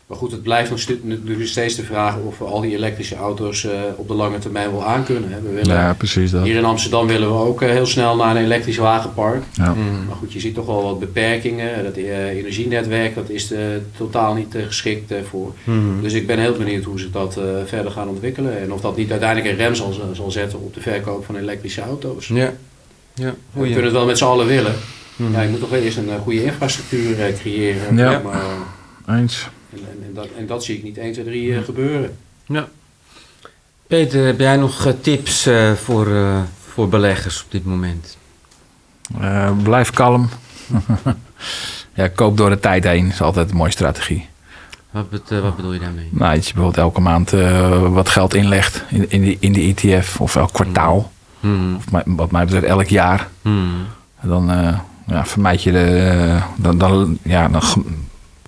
Maar 0.09 0.17
goed, 0.17 0.31
het 0.31 0.43
blijft 0.43 0.69
nog 0.69 0.79
natuurlijk 1.01 1.49
steeds 1.49 1.75
de 1.75 1.83
vraag 1.83 2.17
of 2.17 2.37
we 2.37 2.45
al 2.45 2.61
die 2.61 2.75
elektrische 2.75 3.15
auto's 3.15 3.63
eh, 3.63 3.79
op 3.95 4.07
de 4.07 4.13
lange 4.13 4.37
termijn 4.37 4.71
wel 4.71 4.85
aankunnen. 4.85 5.31
hè. 5.31 5.41
We 5.41 5.53
willen, 5.53 5.75
ja, 5.75 5.93
precies 5.93 6.31
dat. 6.31 6.43
Hier 6.43 6.55
in 6.55 6.65
Amsterdam 6.65 7.07
willen 7.07 7.27
we 7.27 7.33
ook 7.33 7.61
eh, 7.61 7.69
heel 7.69 7.85
snel 7.85 8.15
naar 8.15 8.35
een 8.35 8.43
elektrisch 8.43 8.77
wagenpark. 8.77 9.43
Ja. 9.53 9.73
Hmm. 9.73 10.05
Maar 10.07 10.15
goed, 10.15 10.33
je 10.33 10.39
ziet 10.39 10.53
toch 10.53 10.65
wel 10.65 10.83
wat 10.83 10.99
beperkingen. 10.99 11.83
Dat 11.83 11.95
eh, 11.95 12.27
energienetwerk 12.27 13.15
dat 13.15 13.29
is 13.29 13.53
totaal 13.97 14.33
niet 14.33 14.55
geschikt 14.67 15.13
voor. 15.29 15.53
Hmm. 15.63 16.01
Dus 16.01 16.13
ik 16.13 16.27
ben 16.27 16.39
heel 16.39 16.57
benieuwd 16.57 16.83
hoe 16.83 16.99
ze 16.99 17.09
dat 17.09 17.37
eh, 17.37 17.43
verder 17.65 17.91
gaan 17.91 18.07
ontwikkelen. 18.07 18.59
En 18.59 18.73
of 18.73 18.81
dat 18.81 18.97
niet 18.97 19.11
uiteindelijk 19.11 19.51
een 19.51 19.57
rem 19.57 19.75
zal, 19.75 19.93
zal 20.13 20.31
zetten 20.31 20.59
op 20.59 20.73
de 20.73 20.81
verkoop 20.81 21.25
van 21.25 21.35
elektrische 21.35 21.81
auto's. 21.81 22.27
Ja. 22.27 22.53
Ja. 23.13 23.35
We 23.51 23.63
kunnen 23.63 23.83
het 23.83 23.93
wel 23.93 24.05
met 24.05 24.17
z'n 24.17 24.23
allen 24.23 24.47
willen. 24.47 24.73
Mhm. 25.15 25.31
Ja, 25.31 25.41
je 25.41 25.49
moet 25.49 25.59
toch 25.59 25.69
wel 25.69 25.79
eerst 25.79 25.97
een 25.97 26.19
goede 26.23 26.43
infrastructuur 26.43 27.25
eh, 27.25 27.33
creëren. 27.39 27.97
Ja. 27.97 28.21
Maar, 28.23 29.17
Eens. 29.17 29.49
En, 29.73 29.77
en, 29.79 30.03
en 30.07 30.13
dat, 30.13 30.27
en 30.37 30.47
dat 30.47 30.63
zie 30.63 30.77
ik 30.77 30.83
niet 30.83 30.97
1, 30.97 31.13
2, 31.13 31.25
3 31.25 31.55
eh, 31.55 31.63
gebeuren. 31.63 32.17
Ja. 32.45 32.67
Peter, 33.87 34.25
heb 34.25 34.39
jij 34.39 34.55
nog 34.57 34.85
eh, 34.85 34.93
tips 35.01 35.45
eh, 35.45 35.71
voor, 35.73 36.15
eh, 36.15 36.41
voor 36.69 36.89
beleggers 36.89 37.43
op 37.43 37.51
dit 37.51 37.65
moment? 37.65 38.17
Eh, 39.19 39.51
blijf 39.63 39.89
kalm. 39.91 40.29
ja, 41.93 42.07
koop 42.07 42.37
door 42.37 42.49
de 42.49 42.59
tijd 42.59 42.83
heen 42.83 43.07
is 43.07 43.21
altijd 43.21 43.49
een 43.49 43.55
mooie 43.57 43.71
strategie. 43.71 44.27
Wat, 44.91 45.09
bet- 45.09 45.41
wat 45.41 45.55
bedoel 45.55 45.73
je 45.73 45.79
daarmee? 45.79 46.07
Nou, 46.11 46.35
dat 46.35 46.47
je 46.47 46.53
bijvoorbeeld 46.53 46.85
elke 46.85 47.01
maand 47.01 47.33
eh, 47.33 47.91
wat 47.93 48.09
geld 48.09 48.33
inlegt 48.33 48.83
in, 48.89 49.09
in, 49.11 49.21
die, 49.21 49.37
in 49.39 49.53
die 49.53 49.75
ETF 49.75 50.21
of 50.21 50.35
elk 50.35 50.53
kwartaal. 50.53 51.11
Hmm. 51.39 51.75
Of 51.75 51.83
wat 52.05 52.31
mij 52.31 52.43
betreft 52.45 52.65
elk 52.65 52.87
jaar. 52.87 53.27
Hmm. 53.41 53.85
Dan 54.21 54.51
eh, 54.51 54.79
ja, 55.07 55.25
vermijd 55.25 55.63
je 55.63 55.71
de. 55.71 56.37
dan, 56.55 56.77
dan, 56.77 57.17
ja, 57.23 57.47
dan 57.47 57.61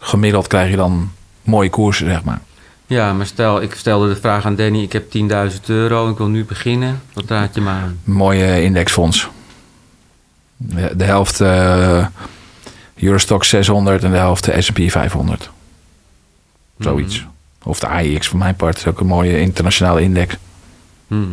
gemiddeld 0.02 0.48
krijg 0.48 0.70
je 0.70 0.76
dan 0.76 1.12
mooie 1.42 1.70
koersen, 1.70 2.08
zeg 2.08 2.24
maar. 2.24 2.42
Ja, 2.86 3.14
maar 3.14 3.26
stel, 3.26 3.62
ik 3.62 3.74
stelde 3.74 4.08
de 4.08 4.16
vraag 4.16 4.46
aan 4.46 4.56
Danny, 4.56 4.82
ik 4.82 4.94
heb 4.94 5.12
10.000 5.52 5.66
euro 5.66 6.06
en 6.06 6.12
ik 6.12 6.18
wil 6.18 6.28
nu 6.28 6.46
beginnen. 6.46 7.02
Wat 7.14 7.26
raad 7.28 7.56
je 7.56 7.62
me 7.62 7.70
aan? 7.70 8.00
Mooie 8.04 8.64
indexfonds. 8.64 9.30
De, 10.58 11.04
helft 11.04 11.42
eh 11.42 12.06
Eurostock 12.96 13.44
600 13.44 14.04
en 14.04 14.12
de 14.12 14.18
helft 14.18 14.46
de 14.46 14.62
S&P 14.62 14.80
500. 14.92 15.50
Zoiets. 16.80 17.20
Mhm. 17.20 17.30
Of 17.64 17.80
de 17.80 17.88
AIX 17.88 18.28
voor 18.28 18.40
mijn 18.40 18.56
part 18.56 18.78
is 18.78 18.88
ook 18.88 19.00
een 19.00 19.08
mooie 19.08 19.40
internationale 19.40 20.02
index. 20.02 20.36
Mhm. 21.08 21.26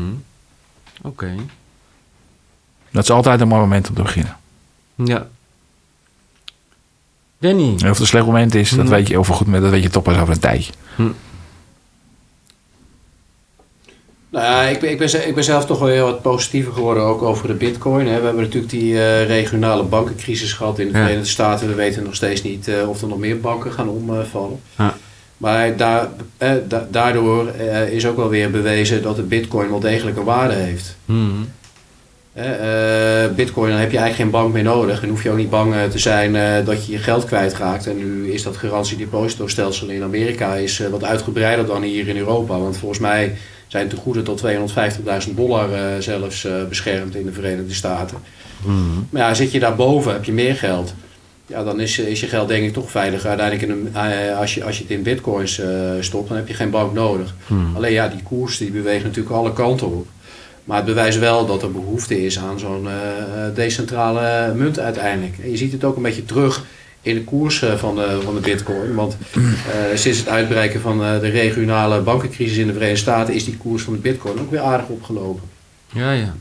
Oké. 1.02 1.34
Dat 2.90 3.02
is 3.02 3.10
altijd 3.10 3.40
een 3.40 3.48
mooi 3.48 3.60
moment 3.60 3.88
om 3.88 3.94
te 3.94 4.02
beginnen. 4.02 4.36
Ja. 4.94 5.26
Danny. 7.38 7.68
En 7.68 7.74
of 7.74 7.80
het 7.88 7.98
een 7.98 8.06
slecht 8.06 8.26
moment 8.26 8.54
is, 8.54 8.70
dat 8.70 8.84
Mhm. 8.84 8.94
weet 8.94 9.08
je, 9.08 9.16
een 9.16 9.24
goed 9.24 9.52
dat 9.52 9.70
weet 9.70 9.82
je 9.82 9.88
toch 9.90 10.02
pas 10.02 10.18
over 10.18 10.34
een 10.34 10.40
tijdje. 10.40 10.72
Nou 14.30 14.44
ja, 14.44 14.62
ik 14.62 14.80
ben, 14.80 14.90
ik, 14.90 14.98
ben, 14.98 15.28
ik 15.28 15.34
ben 15.34 15.44
zelf 15.44 15.66
toch 15.66 15.78
wel 15.78 15.88
heel 15.88 16.04
wat 16.04 16.22
positiever 16.22 16.72
geworden, 16.72 17.02
ook 17.02 17.22
over 17.22 17.46
de 17.46 17.54
bitcoin. 17.54 18.06
Hè. 18.06 18.18
We 18.18 18.24
hebben 18.24 18.42
natuurlijk 18.42 18.72
die 18.72 18.94
eh, 18.94 19.26
regionale 19.26 19.82
bankencrisis 19.82 20.52
gehad 20.52 20.78
in 20.78 20.86
de 20.86 20.92
Ja. 20.98 21.02
Verenigde 21.04 21.28
Staten. 21.30 21.68
We 21.68 21.74
weten 21.74 22.02
nog 22.02 22.14
steeds 22.14 22.42
niet 22.42 22.68
eh, 22.68 22.88
of 22.88 23.02
er 23.02 23.08
nog 23.08 23.18
meer 23.18 23.40
banken 23.40 23.72
gaan 23.72 23.88
omvallen. 23.88 24.60
Ja. 24.76 24.94
Maar 25.36 25.76
daar, 25.76 26.08
eh, 26.36 26.52
da- 26.68 26.86
daardoor 26.90 27.46
eh, 27.48 27.88
is 27.92 28.06
ook 28.06 28.16
wel 28.16 28.28
weer 28.28 28.50
bewezen 28.50 29.02
dat 29.02 29.16
de 29.16 29.22
bitcoin 29.22 29.68
wel 29.70 29.80
degelijk 29.80 30.16
een 30.16 30.24
waarde 30.24 30.54
heeft. 30.54 30.96
Hè, 31.06 31.14
eh, 32.38 33.34
bitcoin, 33.34 33.70
dan 33.70 33.80
heb 33.80 33.90
je 33.90 33.98
eigenlijk 33.98 34.30
geen 34.30 34.40
bank 34.40 34.54
meer 34.54 34.62
nodig. 34.62 35.02
En 35.02 35.08
hoef 35.08 35.22
je 35.22 35.30
ook 35.30 35.36
niet 35.36 35.50
bang 35.50 35.74
eh, 35.74 35.84
te 35.84 35.98
zijn 35.98 36.36
eh, 36.36 36.64
dat 36.64 36.86
je 36.86 36.92
je 36.92 36.98
geld 36.98 37.24
kwijtraakt. 37.24 37.86
En 37.86 37.96
nu 37.96 38.32
is 38.32 38.42
dat 38.42 38.56
garantiedepositostelsel 38.56 39.88
in 39.88 40.02
Amerika 40.02 40.54
is, 40.54 40.82
wat 40.90 41.04
uitgebreider 41.04 41.66
dan 41.66 41.82
hier 41.82 42.08
in 42.08 42.16
Europa. 42.16 42.58
Want 42.58 42.76
volgens 42.76 43.00
mij 43.00 43.36
zijn 43.66 43.88
tegoeden 43.88 44.24
tot 44.24 44.42
250.000 45.28 45.34
dollar 45.34 45.68
zelfs 46.02 46.46
beschermd 46.68 47.14
in 47.14 47.24
de 47.24 47.32
Verenigde 47.32 47.74
Staten. 47.74 48.18
Mhm. 48.64 48.74
Maar 49.10 49.22
ja, 49.22 49.34
zit 49.34 49.52
je 49.52 49.60
daarboven, 49.60 50.12
heb 50.12 50.24
je 50.24 50.32
meer 50.32 50.54
geld. 50.54 50.94
Ja, 51.46 51.64
dan 51.64 51.80
is, 51.80 51.98
is 51.98 52.20
je 52.20 52.26
geld 52.26 52.48
denk 52.48 52.64
ik 52.64 52.72
toch 52.72 52.90
veiliger. 52.90 53.28
Uiteindelijk 53.28 53.68
in 53.68 53.90
een, 53.94 53.96
als, 54.36 54.54
je, 54.54 54.64
als 54.64 54.76
je 54.76 54.82
het 54.82 54.92
in 54.92 55.02
bitcoins 55.02 55.60
stopt, 56.00 56.28
dan 56.28 56.36
heb 56.36 56.48
je 56.48 56.54
geen 56.54 56.70
bank 56.70 56.92
nodig. 56.92 57.34
Mhm. 57.46 57.76
Alleen 57.76 57.92
ja, 57.92 58.08
die 58.08 58.22
koers 58.22 58.58
die 58.58 58.70
beweegt 58.70 59.04
natuurlijk 59.04 59.34
alle 59.34 59.52
kanten 59.52 59.86
op. 59.86 60.06
Maar 60.68 60.76
het 60.76 60.86
bewijst 60.86 61.18
wel 61.18 61.46
dat 61.46 61.62
er 61.62 61.72
behoefte 61.72 62.24
is 62.24 62.38
aan 62.38 62.58
zo'n 62.58 62.88
eh, 62.88 62.94
decentrale 63.54 64.54
munt 64.54 64.78
uiteindelijk. 64.78 65.38
En 65.42 65.50
je 65.50 65.56
ziet 65.56 65.72
het 65.72 65.84
ook 65.84 65.96
een 65.96 66.02
beetje 66.02 66.24
terug 66.24 66.64
in 67.02 67.14
de 67.14 67.24
koers 67.24 67.62
eh, 67.62 67.74
van 67.74 67.94
de, 67.94 68.18
van 68.24 68.34
de 68.34 68.40
bitcoin. 68.40 68.94
Want 68.94 69.16
eh, 69.34 69.40
sinds 69.94 70.18
het 70.18 70.28
uitbreken 70.28 70.80
van 70.80 70.98
de 70.98 71.28
regionale 71.28 72.00
bankencrisis 72.00 72.56
in 72.56 72.66
de 72.66 72.72
Verenigde 72.72 73.00
Staten... 73.00 73.34
is 73.34 73.44
die 73.44 73.56
koers 73.56 73.82
van 73.82 73.92
de 73.92 73.98
bitcoin 73.98 74.40
ook 74.40 74.50
weer 74.50 74.60
aardig 74.60 74.88
opgelopen. 74.88 75.42
Ja, 75.92 76.12
ja. 76.12 76.34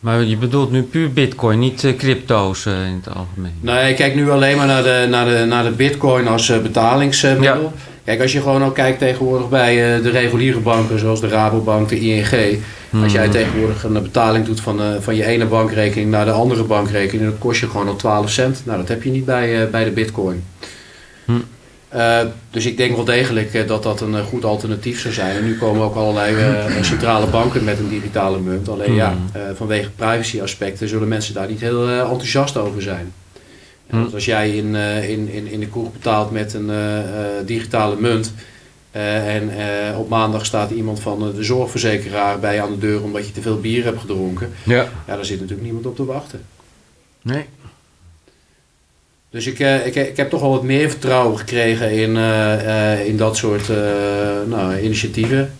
Maar 0.00 0.22
je 0.22 0.36
bedoelt 0.36 0.70
nu 0.70 0.82
puur 0.82 1.12
bitcoin, 1.12 1.58
niet 1.58 1.94
crypto's 1.98 2.66
in 2.66 3.00
het 3.04 3.14
algemeen. 3.14 3.54
Nou, 3.60 3.86
ik 3.86 3.96
kijk 3.96 4.14
nu 4.14 4.30
alleen 4.30 4.56
maar 4.56 4.66
naar 4.66 4.82
de, 4.82 5.06
naar 5.10 5.26
de, 5.26 5.44
naar 5.44 5.64
de 5.64 5.70
bitcoin 5.70 6.28
als 6.28 6.62
betalingsmiddel. 6.62 7.72
Kijk, 8.04 8.20
als 8.20 8.32
je 8.32 8.40
gewoon 8.40 8.64
ook 8.64 8.74
kijkt 8.74 8.98
tegenwoordig 8.98 9.48
bij 9.48 9.96
eh, 9.96 10.02
de 10.02 10.10
reguliere 10.10 10.58
banken... 10.60 10.98
zoals 10.98 11.20
de 11.20 11.28
Rabobank, 11.28 11.88
de 11.88 12.00
ING... 12.00 12.60
Als 13.02 13.12
jij 13.12 13.22
Mhm. 13.24 13.32
tegenwoordig 13.32 13.84
een 13.84 13.92
betaling 13.92 14.44
doet 14.46 14.60
van, 14.60 14.80
eh, 14.80 14.86
van 15.00 15.14
je 15.16 15.24
ene 15.24 15.46
bankrekening 15.46 16.10
naar 16.10 16.24
de 16.24 16.30
andere 16.30 16.64
bankrekening, 16.64 17.28
dan 17.30 17.38
kost 17.38 17.60
je 17.60 17.68
gewoon 17.68 17.88
al 17.88 17.96
12 17.96 18.30
cent. 18.30 18.62
Nou, 18.64 18.78
dat 18.78 18.88
heb 18.88 19.02
je 19.02 19.10
niet 19.10 19.24
bij, 19.24 19.62
eh, 19.62 19.70
bij 19.70 19.84
de 19.84 19.90
bitcoin. 19.90 20.44
Hm. 21.24 21.32
Eh, 21.88 22.18
dus 22.50 22.66
ik 22.66 22.76
denk 22.76 22.96
wel 22.96 23.04
degelijk 23.04 23.68
dat 23.68 23.82
dat 23.82 24.00
een 24.00 24.24
goed 24.24 24.44
alternatief 24.44 25.00
zou 25.00 25.14
zijn. 25.14 25.36
En 25.36 25.44
nu 25.44 25.56
komen 25.58 25.82
ook 25.82 25.94
allerlei 25.94 26.36
eh, 26.36 26.82
centrale 26.82 27.26
banken 27.26 27.64
met 27.64 27.78
een 27.78 27.88
digitale 27.88 28.40
munt. 28.40 28.68
Alleen 28.68 28.94
ja, 28.94 29.14
vanwege 29.54 29.90
privacy 29.90 30.40
aspecten 30.40 30.88
zullen 30.88 31.08
mensen 31.08 31.34
daar 31.34 31.48
niet 31.48 31.60
heel 31.60 31.88
enthousiast 31.88 32.56
over 32.56 32.82
zijn. 32.82 33.12
Hm. 33.88 33.96
want 33.96 34.14
als 34.14 34.24
jij 34.24 34.50
in, 34.56 34.74
eh, 34.74 35.08
in, 35.08 35.28
in, 35.28 35.46
in 35.46 35.60
de 35.60 35.68
kroeg 35.68 35.92
betaalt 35.92 36.30
met 36.30 36.54
een 36.54 36.70
eh, 36.70 36.98
eh, 36.98 37.46
digitale 37.46 37.96
munt. 38.00 38.32
en 38.92 39.50
op 39.96 40.08
maandag 40.08 40.46
staat 40.46 40.70
iemand 40.70 41.00
van 41.00 41.32
de 41.34 41.44
zorgverzekeraar 41.44 42.38
bij 42.38 42.54
je 42.54 42.60
aan 42.60 42.70
de 42.70 42.78
deur 42.78 43.02
omdat 43.02 43.26
je 43.26 43.32
te 43.32 43.42
veel 43.42 43.60
bier 43.60 43.84
hebt 43.84 44.00
gedronken. 44.00 44.50
Ja. 44.62 44.88
Ja, 45.06 45.16
daar 45.16 45.24
zit 45.24 45.40
natuurlijk 45.40 45.62
niemand 45.62 45.86
op 45.86 45.96
te 45.96 46.04
wachten. 46.04 46.40
Nee. 47.22 47.44
Dus 49.30 49.46
ik, 49.46 49.58
ik, 49.58 49.94
ik 49.94 50.16
heb 50.16 50.30
toch 50.30 50.40
wel 50.40 50.50
wat 50.50 50.62
meer 50.62 50.90
vertrouwen 50.90 51.38
gekregen 51.38 51.90
in, 51.90 52.16
in 53.06 53.16
dat 53.16 53.36
soort 53.36 53.68
nou, 54.46 54.78
initiatieven. 54.78 55.54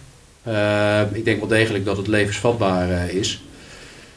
Ik 1.13 1.25
denk 1.25 1.39
wel 1.39 1.49
degelijk 1.49 1.85
dat 1.85 1.97
het 1.97 2.07
levensvatbaar 2.07 3.11
is. 3.11 3.43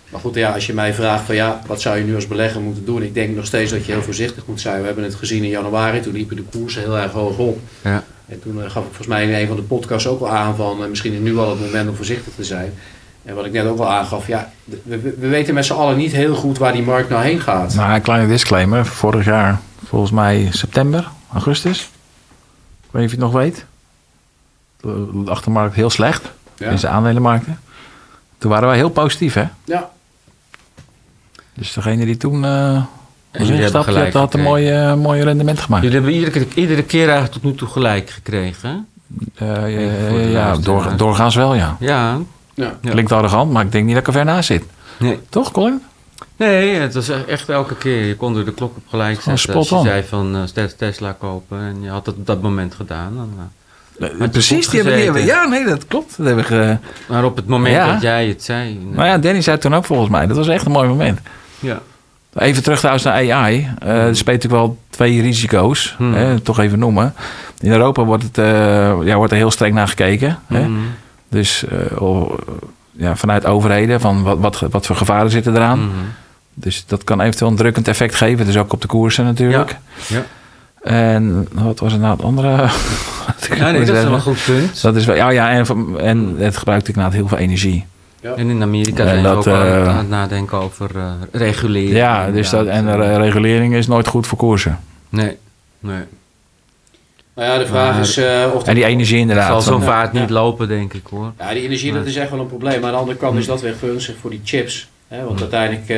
Maar 0.10 0.20
goed, 0.22 0.36
ja, 0.36 0.52
als 0.52 0.66
je 0.66 0.74
mij 0.74 0.94
vraagt 0.94 1.24
van 1.26 1.36
ja, 1.36 1.62
wat 1.66 1.82
zou 1.82 1.98
je 1.98 2.04
nu 2.04 2.16
als 2.16 2.28
belegger 2.28 2.62
moeten 2.62 2.86
doen? 2.86 3.02
Ik 3.04 3.14
denk 3.14 3.36
nog 3.36 3.46
steeds 3.46 3.72
dat 3.72 3.86
je 3.86 3.92
heel 3.92 4.02
voorzichtig 4.02 4.44
moet 4.46 4.62
zijn. 4.62 4.80
We 4.80 4.86
hebben 4.86 5.04
het 5.04 5.16
gezien 5.16 5.44
in 5.44 5.50
januari, 5.50 6.00
toen 6.02 6.14
liepen 6.14 6.36
de 6.36 6.44
koersen 6.44 6.82
heel 6.82 6.98
erg 6.98 7.12
hoog 7.12 7.38
op. 7.38 7.60
Ja. 7.82 8.04
En 8.28 8.40
toen 8.42 8.56
eh, 8.64 8.70
gaf 8.70 8.82
ik 8.84 8.88
volgens 8.88 9.08
mij 9.08 9.24
in 9.24 9.34
een 9.34 9.48
van 9.48 9.56
de 9.56 9.62
podcasts 9.62 10.08
ook 10.08 10.20
al 10.20 10.30
aan 10.30 10.56
van 10.56 10.84
eh, 10.84 10.90
misschien 10.90 11.14
is 11.14 11.20
nu 11.20 11.34
wel 11.34 11.50
het 11.50 11.60
moment 11.60 11.90
om 11.90 11.96
voorzichtig 11.96 12.34
te 12.36 12.44
zijn. 12.44 12.74
En 13.24 13.36
wat 13.36 13.46
ik 13.46 13.52
net 13.52 13.66
ook 13.66 13.80
al 13.80 13.90
aangaf, 13.90 14.28
ja, 14.28 14.52
we, 14.64 14.80
we- 14.84 15.16
we 15.20 15.28
weten 15.28 15.54
met 15.54 15.66
z'n 15.66 15.74
allen 15.74 15.98
niet 15.98 16.12
heel 16.12 16.36
goed 16.36 16.58
waar 16.58 16.74
die 16.74 16.82
markt 16.84 17.10
nou 17.10 17.24
heen 17.24 17.40
gaat. 17.42 17.74
Nou, 17.76 17.94
een 17.94 18.02
kleine 18.02 18.28
disclaimer. 18.28 18.86
Vorig 18.86 19.26
jaar, 19.26 19.60
volgens 19.86 20.12
mij 20.12 20.48
september, 20.52 21.08
augustus. 21.34 21.80
Ik 21.82 22.90
weet 22.92 23.02
niet 23.02 23.12
of 23.12 23.18
je 23.18 23.24
het 23.24 23.34
nog 23.34 23.42
weet. 23.42 23.66
De 25.24 25.32
achtermarkt 25.32 25.76
heel 25.76 25.90
slecht. 25.90 26.32
Ja. 26.58 26.70
In 26.70 26.80
zijn 26.80 26.94
aandelenmarkten. 26.94 27.60
Toen 28.38 28.52
waren 28.52 28.68
wij 28.68 28.78
heel 28.78 28.90
positief, 28.90 29.34
hè? 29.34 29.46
Ja, 29.64 29.90
Dus 31.58 31.74
degene 31.74 32.06
die 32.06 32.18
toen 32.18 32.46
eh 32.46 32.52
was 33.32 33.48
jullie 33.48 33.62
hebben 33.64 33.82
ingestapt, 33.82 33.86
had, 33.86 34.14
had 34.14 34.34
een 34.34 34.40
gekregen. 34.40 34.42
mooie, 34.44 34.96
mooie 34.96 35.24
rendement 35.24 35.60
gemaakt. 35.60 35.84
Jullie 35.84 35.98
hebben 36.00 36.16
iedere, 36.16 36.32
keer- 36.32 36.48
iedere 36.64 36.84
keer 36.84 37.04
eigenlijk 37.04 37.32
tot 37.34 37.44
nu 37.44 37.56
toe 37.56 37.68
gelijk 37.68 38.10
gekregen. 38.10 38.88
Eh, 39.36 40.32
ja, 40.32 40.56
door, 40.58 40.94
doorgaans 40.98 41.36
wel, 41.36 41.54
ja. 41.54 41.76
Ja. 41.80 42.18
ja. 42.54 42.74
Klinkt 42.82 43.12
arrogant, 43.12 43.52
maar 43.52 43.66
ik 43.66 43.72
denk 43.72 43.84
niet 43.86 43.94
dat 43.94 44.02
ik 44.02 44.08
er 44.08 44.14
ver 44.14 44.26
naast 44.26 44.48
zit. 44.48 44.64
Nee. 45.00 45.20
Toch, 45.30 45.52
Colin? 45.52 45.82
Nee, 46.38 46.76
het 46.76 46.94
was 46.94 47.10
echt 47.28 47.50
elke 47.50 47.76
keer. 47.76 48.06
Je 48.06 48.16
kon 48.16 48.38
er 48.38 48.46
de 48.46 48.54
klok 48.54 48.78
op 48.78 48.84
gelijk 48.90 49.20
Gewoon 49.20 49.38
zetten. 49.38 49.56
Als 49.56 49.70
je 49.70 49.76
spot 49.76 49.86
on. 49.86 49.86
zei 49.92 50.04
van 50.04 50.36
eh, 50.36 50.42
Tes- 50.44 50.76
Tesla 50.76 51.16
kopen 51.20 51.60
en 51.60 51.82
je 51.82 51.90
had 51.90 52.06
het 52.06 52.16
op 52.16 52.26
dat 52.26 52.42
moment 52.42 52.76
gedaan. 52.76 53.16
Dan, 53.16 53.30
eh. 53.38 54.22
Eh, 54.22 54.30
Precies, 54.32 54.68
die 54.70 54.76
hebben, 54.82 54.96
die 54.96 55.04
hebben, 55.04 55.22
gezeten? 55.22 55.42
ja, 55.44 55.48
nee, 55.50 55.66
dat 55.66 55.88
klopt. 55.88 56.18
Dat 56.18 56.26
hebben 56.26 56.44
we 56.46 56.50
ge- 56.56 56.78
maar 57.08 57.24
op 57.26 57.36
het 57.36 57.48
moment 57.48 57.76
Ja. 57.76 57.92
dat 57.92 58.02
jij 58.02 58.28
het 58.28 58.44
zei. 58.44 58.70
eh, 58.90 58.96
Nou 58.96 59.08
ja, 59.08 59.18
Danny 59.18 59.42
zei 59.42 59.56
het 59.56 59.66
toen 59.66 59.76
ook 59.76 59.86
volgens 59.86 60.10
mij. 60.10 60.28
Dat 60.28 60.38
was 60.38 60.48
echt 60.48 60.66
een 60.66 60.72
mooi 60.72 60.88
moment. 60.88 61.20
Ja. 61.60 61.82
Even 62.38 62.64
terug 62.64 62.78
trouwens 62.78 63.06
naar 63.06 63.34
AI. 63.34 63.70
Eh 63.80 63.90
er 63.90 64.16
speelt 64.16 64.42
natuurlijk 64.42 64.64
wel 64.64 64.78
twee 64.90 65.22
risico's. 65.22 65.96
Hmm. 65.98 66.14
Hè, 66.14 66.40
toch 66.40 66.60
even 66.60 66.80
noemen. 66.80 67.14
In 67.60 67.72
Europa 67.72 68.04
wordt, 68.04 68.24
het, 68.24 68.38
eh, 68.38 68.46
ja, 69.04 69.16
wordt 69.16 69.32
er 69.32 69.38
heel 69.38 69.52
streng 69.52 69.74
naar 69.74 69.88
gekeken. 69.88 70.40
Hè? 70.48 70.68
Mhm. 70.68 70.80
Dus 71.30 71.66
eh, 71.66 72.22
ja, 72.92 73.16
vanuit 73.16 73.46
overheden, 73.46 74.00
van 74.00 74.24
wat, 74.24 74.38
wat, 74.40 74.60
wat 74.72 74.86
voor 74.86 74.96
gevaren 74.96 75.32
zitten 75.32 75.56
eraan. 75.56 75.92
Dus 76.54 76.84
dat 76.88 77.04
kan 77.04 77.22
eventueel 77.22 77.52
een 77.52 77.58
drukkend 77.58 77.88
effect 77.88 78.16
geven. 78.16 78.46
Dus 78.46 78.58
ook 78.58 78.74
op 78.74 78.82
de 78.82 78.88
koersen 78.88 79.26
natuurlijk. 79.26 79.78
Ja. 80.08 80.24
En 80.82 81.48
wat 81.52 81.80
was 81.80 81.92
het 81.92 82.02
nou 82.02 82.14
het 82.14 82.26
andere? 82.26 82.50
Ja, 83.56 83.72
nee, 83.72 83.86
dat 83.86 83.96
is 83.96 84.04
wel 84.04 84.14
een 84.14 84.22
goed 84.22 84.44
punt. 84.46 84.82
Dat 84.82 84.96
is 84.96 85.06
wel, 85.06 85.16
ja, 85.16 85.30
ja, 85.30 85.50
en, 85.50 85.66
en 86.00 86.36
het 86.38 86.58
gebruikt 86.58 86.88
inderdaad 86.88 87.14
heel 87.14 87.28
veel 87.28 87.38
energie. 87.38 87.86
En 88.22 88.50
in 88.50 88.62
Amerika 88.62 89.04
En 89.04 89.10
zijn 89.10 89.24
dat, 89.24 89.44
ze 89.44 89.50
ook 89.52 89.56
eh, 89.64 89.88
aan 89.88 89.98
het 89.98 90.10
nadenken 90.10 90.58
over 90.58 90.90
eh 90.96 91.12
reguleren. 91.32 91.96
Ja, 91.96 92.32
dus 92.32 92.50
dat, 92.50 92.68
en 92.68 93.18
regulering 93.22 93.76
is 93.76 93.88
nooit 93.88 94.08
goed 94.08 94.28
voor 94.28 94.38
koersen. 94.38 94.80
Nee, 95.10 95.38
nee. 95.80 96.02
Nou 97.36 97.50
ja, 97.50 97.58
de 97.58 97.66
vraag 97.66 97.92
Maar- 97.94 98.02
is 98.02 98.18
eh, 98.18 98.46
of 98.54 98.64
En 98.64 98.76
die 98.76 98.86
energie 98.86 99.18
inderdaad. 99.18 99.48
zal 99.48 99.62
zo'n 99.62 99.82
vaart 99.82 100.14
niet 100.14 100.28
Ja. 100.30 100.34
lopen, 100.34 100.68
denk 100.68 100.94
ik 100.94 101.02
hoor. 101.10 101.32
Ja, 101.40 101.54
die 101.54 101.64
energie 101.64 101.94
dat 101.94 102.06
is 102.06 102.16
echt 102.16 102.30
wel 102.30 102.40
een 102.40 102.48
probleem. 102.48 102.80
Maar 102.80 102.90
aan 102.90 102.92
de 102.96 103.00
andere 103.00 103.18
kant 103.18 103.38
is 103.40 103.46
dat 103.46 103.62
weer 103.62 103.74
gunstig 103.80 104.16
voor 104.22 104.30
die 104.30 104.42
chips. 104.44 104.88
Hè? 105.08 105.24
Want 105.24 105.40
uiteindelijk 105.42 105.90
eh, 105.90 105.98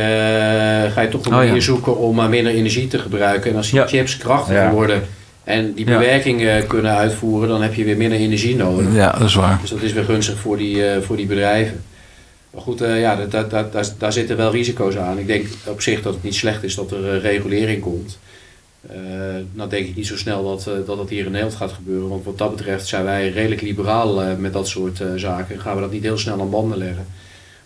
ga 0.93 1.01
je 1.01 1.07
toch 1.09 1.25
een 1.25 1.31
Oh, 1.31 1.37
manier 1.37 1.53
ja. 1.53 1.59
zoeken 1.59 1.97
om 1.97 2.15
maar 2.15 2.29
minder 2.29 2.53
energie 2.53 2.87
te 2.87 2.99
gebruiken. 2.99 3.51
En 3.51 3.57
als 3.57 3.69
die 3.69 3.79
Ja. 3.79 3.87
chips 3.87 4.17
krachtiger 4.17 4.61
Ja. 4.63 4.71
worden 4.71 5.03
en 5.43 5.73
die 5.73 5.85
Ja. 5.87 5.97
bewerking 5.97 6.67
kunnen 6.67 6.95
uitvoeren, 6.95 7.49
dan 7.49 7.61
heb 7.61 7.73
je 7.73 7.83
weer 7.83 7.97
minder 7.97 8.17
energie 8.17 8.55
nodig. 8.55 8.93
Ja, 8.93 9.11
dat 9.11 9.27
is 9.27 9.35
waar. 9.35 9.57
Dus 9.61 9.69
dat 9.69 9.81
is 9.81 9.93
weer 9.93 10.03
gunstig 10.03 10.37
voor 10.39 10.57
die, 10.57 10.85
eh, 10.87 11.01
voor 11.01 11.15
die 11.15 11.25
bedrijven. 11.25 11.83
Maar 12.49 12.61
goed, 12.61 12.81
eh, 12.81 12.99
ja, 12.99 13.15
daar, 13.15 13.29
daar, 13.29 13.49
daar, 13.49 13.71
daar, 13.71 13.87
daar 13.97 14.13
zitten 14.13 14.37
wel 14.37 14.51
risico's 14.51 14.97
aan. 14.97 15.17
Ik 15.17 15.27
denk 15.27 15.47
op 15.65 15.81
zich 15.81 16.01
dat 16.01 16.13
het 16.13 16.23
niet 16.23 16.35
slecht 16.35 16.63
is 16.63 16.75
dat 16.75 16.91
er 16.91 17.15
eh, 17.15 17.21
regulering 17.21 17.81
komt. 17.81 18.17
Eh 18.87 18.95
nou 19.51 19.69
denk 19.69 19.87
ik 19.87 19.95
niet 19.95 20.07
zo 20.07 20.17
snel 20.17 20.43
dat, 20.43 20.67
eh, 20.67 20.73
dat 20.85 20.97
dat 20.97 21.09
hier 21.09 21.25
in 21.25 21.31
Nederland 21.31 21.55
gaat 21.57 21.71
gebeuren. 21.71 22.09
Want 22.09 22.23
wat 22.23 22.37
dat 22.37 22.55
betreft 22.55 22.87
zijn 22.87 23.03
wij 23.03 23.29
redelijk 23.29 23.61
liberaal 23.61 24.37
met 24.37 24.53
dat 24.53 24.67
soort 24.67 25.01
zaken. 25.15 25.59
Gaan 25.59 25.75
we 25.75 25.81
dat 25.81 25.91
niet 25.91 26.03
heel 26.03 26.17
snel 26.17 26.41
aan 26.41 26.49
banden 26.49 26.77
leggen. 26.77 27.05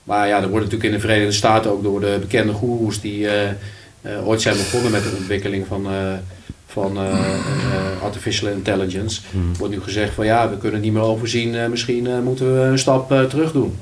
Maar 0.04 0.28
ja, 0.28 0.42
er 0.42 0.50
wordt 0.50 0.66
natuurlijk 0.66 0.84
in 0.84 0.92
de 0.92 1.08
Verenigde 1.08 1.32
Staten 1.32 1.72
ook 1.72 1.84
door 1.84 2.00
de 2.00 2.18
bekende 2.20 2.54
goeroes 2.54 3.02
die 3.02 3.28
ooit 4.24 4.42
zijn 4.42 4.58
begonnen 4.58 4.92
met 4.92 5.04
de 5.04 5.16
ontwikkeling 5.18 5.68
van, 5.68 5.88
van 6.66 6.98
artificial 8.02 8.52
intelligence. 8.52 9.22
Wordt 9.58 9.74
nu 9.74 9.82
gezegd 9.82 10.14
van 10.14 10.26
ja, 10.26 10.50
we 10.50 10.58
kunnen 10.58 10.74
het 10.74 10.84
niet 10.84 10.94
meer 10.94 11.04
overzien. 11.04 11.70
misschien 11.70 12.24
moeten 12.24 12.54
we 12.54 12.60
een 12.60 12.80
stap 12.80 13.10
terug 13.30 13.52
doen. 13.52 13.78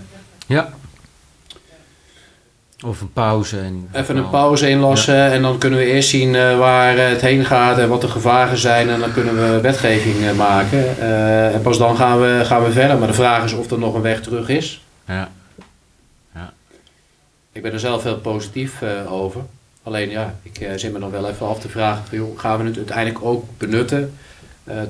Ja. 0.47 0.73
Of 2.86 3.02
een 3.02 3.13
pauze. 3.13 3.60
En 3.60 3.89
Even 3.91 4.17
een 4.17 4.30
pauze 4.30 4.70
inlassen 4.70 5.32
en 5.32 5.41
dan 5.41 5.58
kunnen 5.58 5.80
we 5.80 5.86
eerst 5.86 6.10
zien 6.10 6.36
eh, 6.36 6.58
waar 6.58 6.98
het 6.98 7.22
heen 7.22 7.46
gaat 7.46 7.78
en 7.78 7.89
wat 7.89 8.02
de 8.02 8.08
gevaren 8.08 8.58
zijn. 8.58 8.89
En 8.89 9.00
dan 9.00 9.13
kunnen 9.13 9.36
we 9.36 9.62
wetgeving 9.62 10.26
eh, 10.26 10.34
maken. 10.34 10.98
Eh, 11.00 11.54
en 11.56 11.62
pas 11.62 11.78
dan 11.78 11.96
gaan 11.96 12.20
we, 12.20 12.41
gaan 12.44 12.63
we 12.63 12.72
verder. 12.72 12.98
Maar 12.98 13.08
de 13.08 13.13
vraag 13.13 13.44
is 13.44 13.54
of 13.54 13.72
er 13.72 13.80
nog 13.80 13.94
een 13.94 14.02
weg 14.02 14.22
terug 14.22 14.50
is. 14.50 14.82
Ja. 15.08 15.30
Ik 17.54 17.62
ben 17.62 17.74
er 17.74 17.80
zelf 17.80 18.04
heel 18.04 18.17
positief 18.17 18.84
over. 19.10 19.41
Alleen 19.84 20.10
ja, 20.10 20.36
ik 20.44 20.70
zit 20.76 20.94
me 20.94 21.00
nog 21.00 21.12
wel 21.12 21.30
even 21.30 21.48
af 21.48 21.60
te 21.60 21.70
vragen: 21.70 22.04
van, 22.08 22.17
joh, 22.17 22.39
gaan 22.39 22.58
we 22.58 22.65
het 22.65 22.78
uiteindelijk 22.78 23.26
ook 23.26 23.46
benutten? 23.58 24.13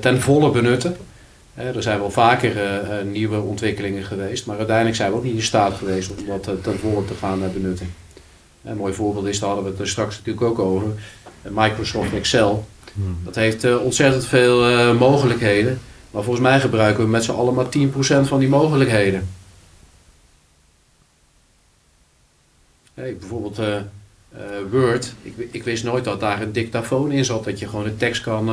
ten 0.00 0.20
volle 0.20 0.50
benutten? 0.50 0.96
Er 1.54 1.82
zijn 1.82 1.98
wel 1.98 2.10
vaker 2.10 2.56
eh, 2.56 2.98
eh, 2.98 3.06
nieuwe 3.06 3.40
ontwikkelingen 3.40 4.04
geweest, 4.04 4.46
maar 4.46 4.56
uiteindelijk 4.56 4.96
zijn 4.96 5.10
we 5.10 5.16
ook 5.16 5.24
niet 5.24 5.34
in 5.34 5.42
staat 5.42 5.74
geweest 5.74 6.10
om 6.10 6.26
dat 6.26 6.46
eh, 6.46 6.54
ten 6.62 6.78
volle 6.78 7.04
te 7.04 7.14
gaan 7.14 7.52
benutten. 7.52 7.94
Een 8.64 8.76
mooi 8.76 8.92
voorbeeld 8.92 9.26
is, 9.26 9.38
daar 9.38 9.48
hadden 9.48 9.64
we 9.64 9.70
het 9.70 9.80
er 9.80 9.88
straks 9.88 10.16
natuurlijk 10.16 10.46
ook 10.46 10.58
over, 10.58 10.88
Microsoft 11.42 12.12
Excel. 12.12 12.66
Dat 13.24 13.34
heeft 13.34 13.78
ontzettend 13.78 14.26
veel 14.26 14.94
mogelijkheden, 14.94 15.80
maar 16.10 16.22
volgens 16.22 16.44
mij 16.46 16.60
gebruiken 16.60 17.04
we 17.04 17.10
met 17.10 17.24
z'n 17.24 17.30
allen 17.30 17.54
maar 17.54 17.66
10% 17.66 18.28
van 18.28 18.38
die 18.38 18.48
mogelijkheden. 18.48 19.28
Hey, 22.94 23.16
bijvoorbeeld 23.16 23.60
Word. 24.70 25.14
Ik, 25.22 25.48
ik 25.50 25.64
wist 25.64 25.84
nooit 25.84 26.04
dat 26.04 26.20
daar 26.20 26.42
een 26.42 26.52
dictafoon 26.52 27.12
in 27.12 27.24
zat. 27.24 27.44
Dat 27.44 27.58
je 27.58 27.68
gewoon 27.68 27.84
de 27.84 27.96
tekst 27.96 28.22
kan 28.22 28.50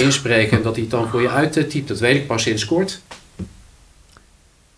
inspreken 0.00 0.56
en 0.56 0.62
dat 0.62 0.72
hij 0.74 0.82
het 0.82 0.90
dan 0.90 1.08
voor 1.10 1.22
je 1.22 1.30
uittypt. 1.30 1.88
Dat 1.88 1.98
weet 1.98 2.16
ik 2.16 2.26
pas 2.26 2.42
sinds 2.42 2.64
kort. 2.64 3.00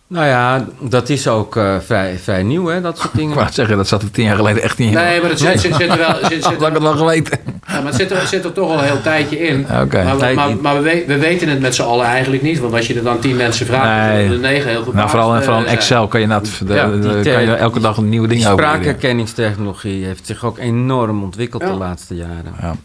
Nou 0.07 0.25
ja, 0.25 0.65
dat 0.79 1.09
is 1.09 1.27
ook 1.27 1.55
eh, 1.55 1.75
vrij, 1.85 2.17
vrij 2.23 2.43
nieuw, 2.43 2.65
hè, 2.67 2.81
dat 2.81 2.97
soort 2.97 3.09
Ik 3.13 3.19
dingen. 3.19 3.35
wou 3.35 3.51
zeggen, 3.51 3.77
dat 3.77 3.87
zat 3.87 4.01
er 4.01 4.11
tien 4.11 4.23
jaar 4.25 4.35
geleden 4.35 4.63
echt 4.63 4.77
niet 4.77 4.87
in. 4.87 4.93
Nee, 4.93 5.19
maar 5.19 5.29
dat 5.29 5.39
zit, 5.39 5.59
zit, 5.59 5.75
zit 5.75 5.89
er 5.89 5.97
wel. 5.97 6.15
Zit, 6.15 6.21
Had 6.43 6.53
zit, 6.53 6.61
ik 6.67 6.73
het 6.73 6.81
wel 6.81 6.95
geweten. 6.97 7.39
ja, 7.67 7.73
maar 7.73 7.85
het 7.85 7.95
zit, 7.95 8.11
er, 8.11 8.27
zit 8.27 8.45
er 8.45 8.53
toch 8.53 8.69
al 8.69 8.77
een 8.77 8.83
heel 8.83 9.01
tijdje 9.01 9.39
in. 9.39 9.65
Oké. 9.81 10.03
Maar, 10.03 10.17
we, 10.17 10.57
maar, 10.61 10.75
we, 10.75 10.81
we- 10.89 11.03
we 11.07 11.17
weten 11.17 11.49
het 11.49 11.59
met 11.59 11.75
z'n 11.75 11.81
allen 11.81 12.05
eigenlijk 12.05 12.43
niet. 12.43 12.59
Want 12.59 12.73
als 12.73 12.87
je 12.87 12.93
er 12.95 13.03
dan 13.03 13.19
tien 13.19 13.35
mensen 13.35 13.65
vraagt, 13.65 14.13
Nee. 14.13 14.27
dan 14.27 14.35
de 14.35 14.41
negen 14.47 14.69
heel 14.69 14.83
goed. 14.83 14.93
Nou, 14.93 15.09
vooral, 15.09 15.35
eh, 15.35 15.41
vooral 15.41 15.59
in 15.59 15.65
Excel 15.67 16.07
kan 16.07 16.19
je, 16.21 16.27
nat, 16.27 16.49
de, 16.65 16.73
Ja, 16.73 16.87
de- 16.87 17.19
kan 17.33 17.41
je 17.43 17.53
elke 17.53 17.79
dag 17.79 17.97
een 17.97 18.09
nieuw 18.09 18.25
ding 18.25 18.41
over 18.45 18.51
spraakherkenningstechnologie 18.63 20.05
heeft 20.05 20.25
zich 20.25 20.45
ook 20.45 20.57
enorm 20.57 21.23
ontwikkeld 21.23 21.61
Ja. 21.61 21.69
de 21.71 21.75
laatste 21.77 22.15
jaren. 22.15 22.53
Ja. 22.61 22.75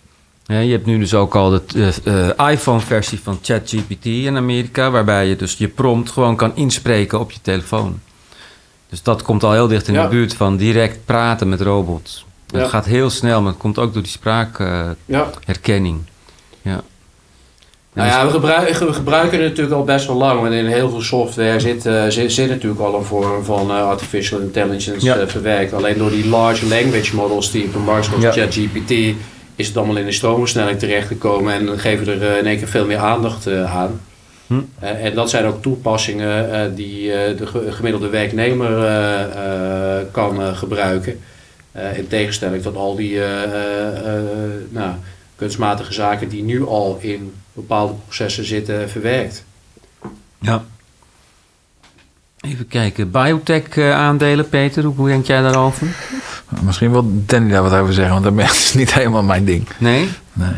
Ja, 0.46 0.58
je 0.58 0.72
hebt 0.72 0.86
nu 0.86 0.98
dus 0.98 1.14
ook 1.14 1.34
al 1.34 1.50
de 1.50 1.62
eh, 2.04 2.28
eh, 2.38 2.50
iPhone-versie 2.52 3.20
van 3.22 3.38
ChatGPT 3.42 4.04
in 4.04 4.36
Amerika, 4.36 4.90
waarbij 4.90 5.26
je 5.26 5.36
dus 5.36 5.54
je 5.58 5.68
prompt 5.68 6.10
gewoon 6.10 6.36
kan 6.36 6.52
inspreken 6.54 7.20
op 7.20 7.30
je 7.30 7.38
telefoon. 7.42 8.00
Dus 8.88 9.02
dat 9.02 9.22
komt 9.22 9.42
al 9.44 9.52
heel 9.52 9.66
dicht 9.68 9.88
in 9.88 9.94
Ja. 9.94 10.02
de 10.02 10.08
buurt 10.08 10.34
van 10.34 10.56
direct 10.56 10.98
praten 11.04 11.48
met 11.48 11.60
robots. 11.60 12.24
Ja. 12.46 12.58
Het 12.58 12.68
gaat 12.68 12.84
heel 12.84 13.10
snel, 13.10 13.40
maar 13.40 13.50
het 13.50 13.60
komt 13.60 13.78
ook 13.78 13.92
door 13.92 14.02
die 14.02 14.10
spraakherkenning. 14.10 15.98
Ja. 16.62 16.70
ja. 16.72 16.82
Nou 17.92 18.08
ja, 18.08 18.24
we 18.26 18.30
gebruiken, 18.30 18.86
we 18.86 18.92
gebruiken 18.92 19.38
het 19.38 19.48
natuurlijk 19.48 19.76
al 19.76 19.84
best 19.84 20.06
wel 20.06 20.16
lang. 20.16 20.40
Want 20.40 20.52
in 20.52 20.66
heel 20.66 20.90
veel 20.90 21.00
software 21.02 21.60
zit, 21.60 21.86
eh, 21.86 22.04
zit, 22.08 22.32
zit 22.32 22.48
natuurlijk 22.48 22.80
al 22.80 22.94
een 22.94 23.04
vorm 23.04 23.44
van 23.44 23.70
artificial 23.70 24.40
intelligence 24.40 25.06
Ja. 25.06 25.28
verwerkt. 25.28 25.72
Alleen 25.72 25.98
door 25.98 26.10
die 26.10 26.28
large 26.28 26.66
language 26.66 27.14
models 27.14 27.50
die 27.50 27.70
van 27.70 27.84
Microsoft 27.84 28.22
Ja. 28.22 28.30
ChatGPT 28.30 28.92
is 29.56 29.66
het 29.66 29.76
allemaal 29.76 29.96
in 29.96 30.04
de 30.04 30.12
stroomversnelling 30.12 30.78
terechtgekomen. 30.78 31.54
En 31.54 31.66
dan 31.66 31.78
geven 31.78 32.06
we 32.06 32.12
er 32.12 32.32
eh, 32.32 32.38
in 32.38 32.46
één 32.46 32.58
keer 32.58 32.68
veel 32.68 32.86
meer 32.86 32.98
aandacht 32.98 33.46
eh, 33.46 33.76
aan. 33.76 34.00
Hm. 34.46 34.60
Eh, 34.78 35.04
en 35.04 35.14
dat 35.14 35.30
zijn 35.30 35.44
ook 35.44 35.62
toepassingen 35.62 36.74
die 36.74 37.08
de 37.10 37.46
ge- 37.46 37.72
gemiddelde 37.72 38.08
werknemer 38.08 38.68
kan 40.10 40.56
gebruiken. 40.56 41.20
In 41.94 42.08
tegenstelling 42.08 42.62
tot 42.62 42.76
al 42.76 42.96
die 42.96 43.18
nou, 44.68 44.90
kunstmatige 45.36 45.92
zaken 45.92 46.28
die 46.28 46.42
nu 46.42 46.66
al 46.66 46.98
in 47.00 47.32
bepaalde 47.52 47.92
processen 48.04 48.44
zitten 48.44 48.90
verwerkt. 48.90 49.44
Ja. 50.40 50.64
Even 52.40 52.68
kijken, 52.68 53.10
biotech-aandelen, 53.10 54.48
Peter, 54.48 54.84
hoe 54.84 54.94
hoe 54.94 55.08
denk 55.08 55.26
jij 55.26 55.42
daarover? 55.42 55.86
Misschien 56.62 56.90
wil 56.90 57.04
Danny 57.26 57.50
daar 57.50 57.62
wat 57.62 57.72
over 57.74 57.94
zeggen, 57.94 58.22
want 58.22 58.36
dat 58.38 58.50
is 58.50 58.74
niet 58.80 58.94
helemaal 58.94 59.22
mijn 59.22 59.44
ding. 59.44 59.66
Nee? 59.78 60.08
Nee. 60.32 60.48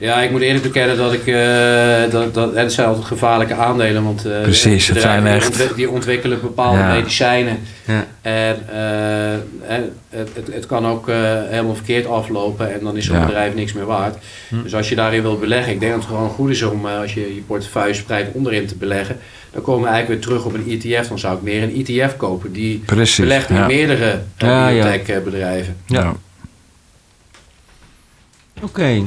Ja, 0.00 0.20
ik 0.22 0.30
moet 0.30 0.40
eerlijk 0.40 0.62
bekennen 0.64 0.96
dat 0.96 1.12
ik. 1.12 1.26
eh 1.26 2.10
dat, 2.10 2.34
dat, 2.34 2.54
het 2.54 2.72
zijn 2.72 2.86
altijd 2.88 3.06
gevaarlijke 3.06 3.54
aandelen. 3.54 4.04
Want 4.04 4.24
eh, 4.26 4.40
Precies, 4.42 4.88
het 4.88 5.00
zijn 5.00 5.22
die 5.24 5.32
echt- 5.32 5.76
Die 5.76 5.90
ontwikkelen 5.90 6.40
bepaalde 6.40 6.78
Ja. 6.78 6.92
medicijnen. 6.94 7.58
Ja. 7.84 8.06
En 8.22 8.56
eh, 8.72 9.76
het, 10.10 10.28
het, 10.34 10.54
het 10.54 10.66
kan 10.66 10.86
ook 10.86 11.08
eh, 11.08 11.16
helemaal 11.48 11.74
verkeerd 11.74 12.06
aflopen. 12.06 12.72
En 12.74 12.80
dan 12.82 12.96
is 12.96 13.06
zo'n 13.06 13.16
Ja. 13.18 13.24
bedrijf 13.24 13.54
niks 13.54 13.72
meer 13.72 13.86
waard. 13.86 14.16
Hm. 14.48 14.62
Dus 14.62 14.74
als 14.74 14.88
je 14.88 14.94
daarin 14.94 15.22
wilt 15.22 15.40
beleggen. 15.40 15.72
Ik 15.72 15.80
denk 15.80 15.92
dat 15.92 16.00
het 16.00 16.10
gewoon 16.10 16.30
goed 16.30 16.50
is 16.50 16.62
om 16.62 16.86
als 16.86 17.14
je 17.14 17.34
je 17.34 17.40
portefeuille 17.46 17.94
spreidt 17.94 18.32
onderin 18.34 18.66
te 18.66 18.76
beleggen. 18.76 19.16
Dan 19.52 19.62
komen 19.62 19.82
we 19.82 19.88
eigenlijk 19.88 20.08
weer 20.08 20.30
terug 20.30 20.44
op 20.44 20.54
een 20.54 20.80
ETF. 20.80 21.08
Dan 21.08 21.18
zou 21.18 21.36
ik 21.36 21.42
meer 21.42 21.62
een 21.62 21.84
ETF 21.86 22.16
kopen. 22.16 22.52
Die 22.52 22.78
Precies. 22.78 23.18
belegt 23.18 23.50
in 23.50 23.56
ja. 23.56 23.66
meerdere 23.66 24.12
uh, 24.14 24.48
Ja, 24.48 24.68
ja. 24.68 24.82
biotech-bedrijven. 24.82 25.76
Ja. 25.86 26.12
Oké. 28.62 29.02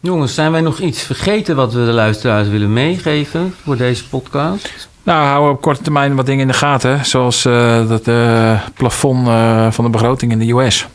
Jongens, 0.00 0.34
zijn 0.34 0.52
wij 0.52 0.60
nog 0.60 0.78
iets 0.78 1.02
vergeten 1.02 1.56
wat 1.56 1.72
we 1.72 1.84
de 1.84 1.92
luisteraars 1.92 2.48
willen 2.48 2.72
meegeven 2.72 3.54
voor 3.62 3.76
deze 3.76 4.08
podcast? 4.08 4.88
Nou, 5.02 5.24
houden 5.24 5.48
we 5.48 5.54
op 5.54 5.60
korte 5.60 5.82
termijn 5.82 6.16
wat 6.16 6.26
dingen 6.26 6.40
in 6.40 6.46
de 6.48 6.52
gaten. 6.54 7.04
Zoals 7.04 7.44
eh, 7.44 7.88
dat 7.88 8.08
eh, 8.08 8.60
plafond 8.74 9.26
eh, 9.28 9.70
van 9.70 9.84
de 9.84 9.90
begroting 9.90 10.32
in 10.32 10.38
de 10.38 10.52
US. 10.52 10.86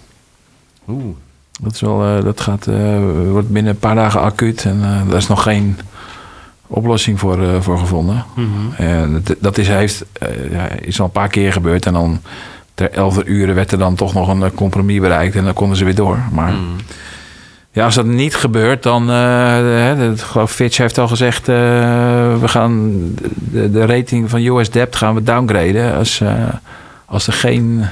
Oeh. 0.88 1.16
Dat, 1.62 1.74
is 1.74 1.82
wel, 1.82 2.04
eh, 2.04 2.24
dat 2.24 2.42
gaat, 2.42 2.68
eh, 2.68 2.98
wordt 3.30 3.50
binnen 3.50 3.72
een 3.74 3.80
paar 3.80 3.96
dagen 3.96 4.22
acuut. 4.22 4.66
En 4.66 4.84
eh, 4.84 5.10
daar 5.10 5.18
is 5.18 5.28
nog 5.28 5.44
geen 5.44 5.78
oplossing 6.68 7.20
voor, 7.20 7.44
eh, 7.44 7.62
voor 7.62 7.78
gevonden. 7.78 8.26
En 8.78 9.22
dat, 9.24 9.36
dat 9.40 9.58
is, 9.58 9.68
heeft, 9.68 10.06
eh, 10.12 10.52
ja, 10.52 10.68
is 10.70 11.00
al 11.00 11.06
een 11.06 11.12
paar 11.12 11.28
keer 11.28 11.52
gebeurd. 11.52 11.86
En 11.86 11.94
dan 11.94 12.22
ter 12.74 12.92
elfde 12.92 13.26
uren 13.26 13.56
werd 13.56 13.72
er 13.72 13.78
dan 13.78 13.96
toch 13.96 14.14
nog 14.14 14.28
een 14.28 14.44
eh, 14.44 14.50
compromis 14.56 15.00
bereikt. 15.00 15.36
En 15.36 15.44
dan 15.44 15.54
konden 15.54 15.78
ze 15.78 15.84
weer 15.86 15.96
door. 15.96 16.20
Maar 16.32 16.52
Mm. 16.52 16.76
ja, 17.72 17.86
als 17.86 17.96
dat 17.96 18.06
niet 18.06 18.36
gebeurt, 18.36 18.84
dan... 18.84 19.04
ik 20.12 20.20
geloof 20.20 20.52
Fitch 20.52 20.78
heeft 20.78 20.98
al 20.98 21.08
gezegd... 21.08 21.48
we 21.48 22.42
gaan 22.46 22.92
de, 23.34 23.72
de 23.72 23.86
rating 23.86 24.30
van 24.30 24.46
US 24.46 24.70
debt 24.70 24.96
gaan 24.96 25.16
we 25.16 25.24
downgraden... 25.24 25.96
als, 25.96 26.22
als 27.06 27.28
er 27.28 27.34
geen 27.34 27.86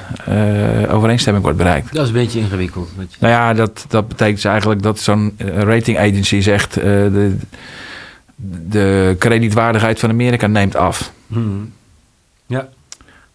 overeenstemming 0.91 1.43
wordt 1.43 1.59
bereikt. 1.59 1.93
Dat 1.93 2.03
is 2.03 2.07
een 2.07 2.15
beetje 2.15 2.39
ingewikkeld. 2.39 2.89
Nou 3.19 3.33
ja, 3.33 3.53
dat, 3.53 3.85
dat 3.87 4.07
betekent 4.07 4.35
dus 4.35 4.45
eigenlijk 4.51 4.81
dat 4.81 4.99
zo'n 4.99 5.37
rating 5.55 5.97
agency 5.97 6.39
zegt... 6.41 6.73
de, 6.73 7.37
de 8.67 9.15
kredietwaardigheid 9.19 9.99
van 9.99 10.09
Amerika 10.09 10.47
neemt 10.47 10.75
af. 10.75 11.11
Mm. 11.27 11.73
Ja. 12.45 12.69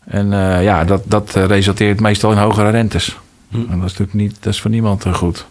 En 0.09 0.33
eh, 0.33 0.63
ja, 0.63 0.85
dat, 0.85 1.03
dat 1.05 1.37
eh, 1.37 1.45
resulteert 1.45 2.01
meestal 2.01 2.33
in 2.33 2.39
hogere 2.39 2.71
rentes. 2.71 3.19
En 3.53 3.67
dat 3.67 3.75
is 3.77 3.81
natuurlijk 3.81 4.15
niet, 4.15 4.37
dat 4.41 4.53
is 4.53 4.61
voor 4.61 4.71
niemand 4.71 5.05
eh, 5.05 5.15
goed. 5.15 5.47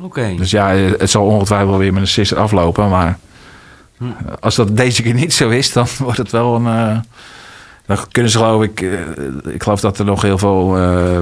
Oké. 0.00 0.34
Dus 0.36 0.50
ja, 0.50 0.68
het 0.74 1.10
zal 1.10 1.26
ongetwijfeld 1.26 1.78
weer 1.78 1.92
met 1.92 2.02
een 2.02 2.08
sisser 2.08 2.38
aflopen. 2.38 2.88
Maar 2.88 3.18
als 4.40 4.54
dat 4.54 4.76
deze 4.76 5.02
keer 5.02 5.14
niet 5.14 5.34
zo 5.34 5.48
is, 5.48 5.72
dan 5.72 5.86
wordt 5.98 6.18
het 6.18 6.30
wel 6.30 6.54
een... 6.54 7.02
dan 7.86 7.96
kunnen 8.10 8.30
ze 8.30 8.38
geloof 8.38 8.62
ik... 8.62 8.80
ik 9.44 9.62
geloof 9.62 9.80
dat 9.80 9.98
er 9.98 10.04
nog 10.04 10.22
heel 10.22 10.38
veel 10.38 10.70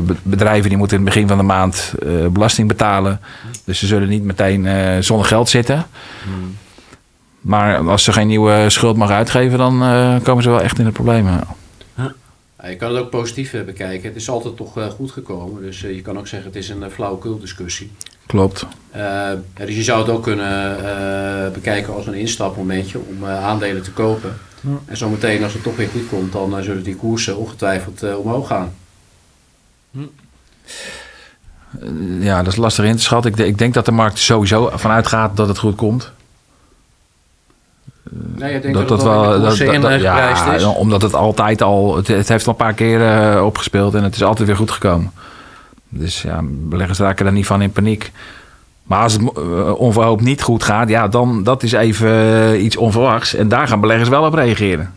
be- 0.04 0.16
bedrijven... 0.22 0.68
die 0.68 0.78
moeten 0.78 0.98
in 0.98 1.04
het 1.04 1.14
begin 1.14 1.28
van 1.28 1.38
de 1.38 1.44
maand 1.44 1.94
belasting 2.30 2.68
betalen. 2.68 3.20
Dus 3.66 3.78
ze 3.78 3.86
zullen 3.86 4.08
niet 4.08 4.22
meteen 4.22 4.66
eh, 4.66 4.96
zonder 5.00 5.26
geld 5.26 5.48
zitten. 5.48 5.86
Mm. 6.26 6.56
Maar 7.40 7.78
als 7.78 8.04
ze 8.04 8.12
geen 8.12 8.26
nieuwe 8.26 8.64
schuld 8.70 8.96
mag 8.96 9.10
uitgeven... 9.10 9.58
dan 9.58 9.82
eh, 9.82 10.16
komen 10.22 10.42
ze 10.42 10.50
wel 10.50 10.62
echt 10.62 10.78
in 10.78 10.84
de 10.84 10.90
problemen. 10.90 11.40
Ja, 11.96 12.14
je 12.68 12.76
kan 12.76 12.94
het 12.94 13.02
ook 13.02 13.10
positief 13.10 13.52
eh, 13.52 13.62
bekijken. 13.62 14.08
Het 14.08 14.16
is 14.16 14.28
altijd 14.28 14.56
toch 14.56 14.94
goed 14.96 15.10
gekomen. 15.10 15.62
Dus 15.62 15.80
je 15.80 16.02
kan 16.02 16.18
ook 16.18 16.26
zeggen 16.26 16.48
het 16.48 16.58
is 16.58 16.68
een 16.68 16.82
uh, 16.82 16.88
flauwekul 16.88 17.38
discussie. 17.38 17.90
Klopt. 18.26 18.66
Uh, 18.96 19.30
dus 19.54 19.76
je 19.76 19.82
zou 19.82 20.00
het 20.00 20.08
ook 20.08 20.22
kunnen 20.22 20.78
uh, 20.84 21.52
bekijken 21.52 21.94
als 21.94 22.06
een 22.06 22.14
instapmomentje 22.14 22.98
om 22.98 23.22
uh, 23.22 23.44
aandelen 23.44 23.82
te 23.82 23.92
kopen. 23.92 24.38
Ja. 24.60 24.78
En 24.84 24.96
zometeen 24.96 25.42
als 25.42 25.52
het 25.52 25.62
toch 25.62 25.76
weer 25.76 25.88
goed 25.88 26.08
komt, 26.08 26.32
dan 26.32 26.62
zullen 26.62 26.82
die 26.82 26.96
koersen 26.96 27.36
ongetwijfeld 27.36 28.16
omhoog 28.16 28.46
gaan. 28.46 28.74
Hm. 29.90 29.98
Ja, 32.20 32.42
dat 32.42 32.52
is 32.52 32.58
lastig 32.58 32.84
in 32.84 32.96
te 32.96 33.02
schatten. 33.02 33.30
Ik, 33.30 33.38
ik, 33.38 33.58
denk 33.58 33.74
dat 33.74 33.84
de 33.84 33.92
markt 33.92 34.18
sowieso 34.18 34.70
vanuit 34.74 35.06
gaat 35.06 35.36
dat 35.36 35.48
het 35.48 35.58
goed 35.58 35.74
komt. 35.74 36.12
Nee, 38.10 38.54
ik 38.54 38.62
denk 38.62 38.74
dat, 38.74 38.88
dat, 38.88 39.00
dat, 39.00 39.08
wel 39.08 39.22
dat, 39.22 39.58
dat, 39.58 39.82
dat 39.82 40.00
ja, 40.00 40.54
is. 40.54 40.64
Omdat 40.64 41.02
het 41.02 41.14
altijd 41.14 41.62
al, 41.62 41.96
het, 41.96 42.08
het 42.08 42.28
heeft 42.28 42.46
al 42.46 42.52
een 42.52 42.58
paar 42.58 42.74
keer 42.74 43.42
opgespeeld 43.42 43.94
en 43.94 44.02
het 44.02 44.14
is 44.14 44.22
altijd 44.22 44.48
weer 44.48 44.56
goed 44.56 44.70
gekomen. 44.70 45.12
Dus 45.88 46.22
ja, 46.22 46.40
beleggers 46.42 46.98
raken 46.98 47.24
daar 47.24 47.34
niet 47.34 47.46
van 47.46 47.62
in 47.62 47.72
paniek. 47.72 48.12
Maar 48.82 49.02
als 49.02 49.12
het 49.12 49.22
uh, 49.22 49.80
onverhoopt 49.80 50.22
niet 50.22 50.42
goed 50.42 50.64
gaat, 50.64 50.88
ja, 50.88 51.08
dan 51.08 51.42
dat 51.42 51.62
is 51.62 51.72
even 51.72 52.08
uh, 52.08 52.62
iets 52.64 52.76
onverwachts. 52.76 53.34
En 53.34 53.48
daar 53.48 53.68
gaan 53.68 53.80
beleggers 53.80 54.08
wel 54.08 54.24
op 54.24 54.34
reageren. 54.34 54.92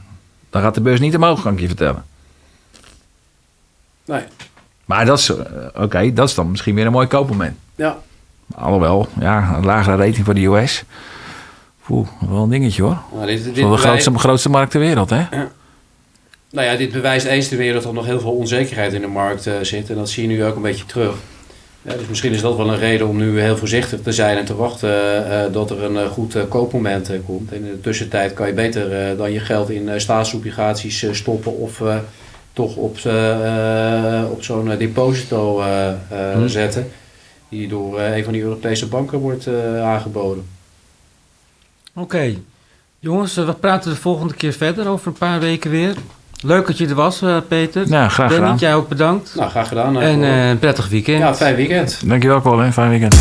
Dan 0.49 0.61
gaat 0.61 0.75
de 0.75 0.81
beurs 0.81 0.99
niet 0.99 1.15
omhoog, 1.15 1.41
kan 1.41 1.53
ik 1.53 1.59
je 1.59 1.67
vertellen. 1.67 2.03
Nee. 4.05 4.23
Maar 4.89 5.05
dat 5.05 5.19
is, 5.19 5.29
uh, 5.29 5.37
oké, 5.75 6.13
dat 6.13 6.27
is 6.27 6.35
dan 6.35 6.51
misschien 6.51 6.75
weer 6.75 6.85
een 6.85 6.91
mooi 6.91 7.07
koopmoment. 7.07 7.57
Ja. 7.75 7.97
Alhoewel, 8.55 9.07
ja, 9.19 9.55
een 9.55 9.65
lagere 9.65 9.95
rating 9.95 10.25
voor 10.25 10.33
de 10.33 10.45
US. 10.45 10.83
Oeh, 11.89 12.07
wel 12.29 12.43
een 12.43 12.49
dingetje 12.49 12.81
hoor. 12.81 12.97
Nou, 13.13 13.25
dit, 13.25 13.43
dit 13.43 13.55
de 13.55 13.77
grootste, 13.77 14.17
grootste 14.17 14.49
markt 14.49 14.71
ter 14.71 14.79
wereld, 14.79 15.09
hè? 15.09 15.17
Ja. 15.31 15.51
Nou 16.51 16.67
ja, 16.67 16.75
dit 16.75 16.91
bewijst 16.91 17.25
eens 17.25 17.47
te 17.47 17.55
weer 17.55 17.73
dat 17.73 17.85
er 17.85 17.93
nog 17.93 18.05
heel 18.05 18.19
veel 18.19 18.31
onzekerheid 18.31 18.93
in 18.93 19.01
de 19.01 19.07
markt 19.07 19.47
uh, 19.47 19.53
zit. 19.61 19.89
En 19.89 19.95
dat 19.95 20.09
zie 20.09 20.23
je 20.23 20.29
nu 20.29 20.45
ook 20.45 20.55
een 20.55 20.61
beetje 20.61 20.85
terug. 20.85 21.15
Ja, 21.81 21.93
dus 21.93 22.07
misschien 22.07 22.33
is 22.33 22.41
dat 22.41 22.57
wel 22.57 22.69
een 22.69 22.79
reden 22.79 23.07
om 23.07 23.17
nu 23.17 23.39
heel 23.39 23.57
voorzichtig 23.57 24.01
te 24.01 24.11
zijn 24.11 24.37
en 24.37 24.45
te 24.45 24.55
wachten 24.55 24.89
uh, 24.89 25.53
dat 25.53 25.71
er 25.71 25.83
een 25.83 25.95
uh, 25.95 26.05
goed 26.07 26.47
koopmoment 26.47 27.11
komt. 27.25 27.51
En 27.51 27.57
in 27.57 27.71
de 27.71 27.81
tussentijd 27.81 28.33
kan 28.33 28.47
je 28.47 28.53
beter 28.53 29.17
dan 29.17 29.31
je 29.31 29.39
geld 29.39 29.69
in 29.69 30.01
staatsobligaties 30.01 31.05
stoppen 31.11 31.57
of 31.57 31.81
toch 32.59 32.75
op, 32.75 32.97
op 34.31 34.43
zo'n 34.43 34.77
deposito 34.77 35.63
hmm. 36.33 36.47
zetten. 36.47 36.91
Die 37.49 37.67
door 37.67 37.99
een 37.99 38.23
van 38.23 38.33
die 38.33 38.41
Europese 38.41 38.87
banken 38.87 39.19
wordt 39.19 39.47
aangeboden. 39.81 40.45
Oké. 41.95 42.35
Jongens, 42.99 43.35
we 43.35 43.53
praten 43.53 43.91
de 43.91 43.97
volgende 43.97 44.33
keer 44.33 44.53
verder 44.53 44.87
over 44.87 45.07
een 45.07 45.13
paar 45.13 45.39
weken 45.39 45.71
weer. 45.71 45.95
Leuk 46.41 46.67
dat 46.67 46.77
je 46.77 46.87
er 46.87 46.95
was, 46.95 47.21
uh, 47.21 47.37
Peter. 47.47 47.87
Ja, 47.87 48.09
graag 48.09 48.33
gedaan. 48.33 48.57
jij 48.57 48.75
ook 48.75 48.87
bedankt. 48.87 49.35
Nou, 49.35 49.49
graag 49.49 49.67
gedaan. 49.67 50.01
En 50.01 50.19
uh, 50.19 50.49
een 50.49 50.59
prettig 50.59 50.89
weekend. 50.89 51.19
Ja, 51.19 51.35
fijn 51.35 51.55
weekend. 51.55 52.01
Dankjewel, 52.05 52.41
Colin. 52.41 52.73
Fijn 52.73 52.89
weekend. 52.89 53.15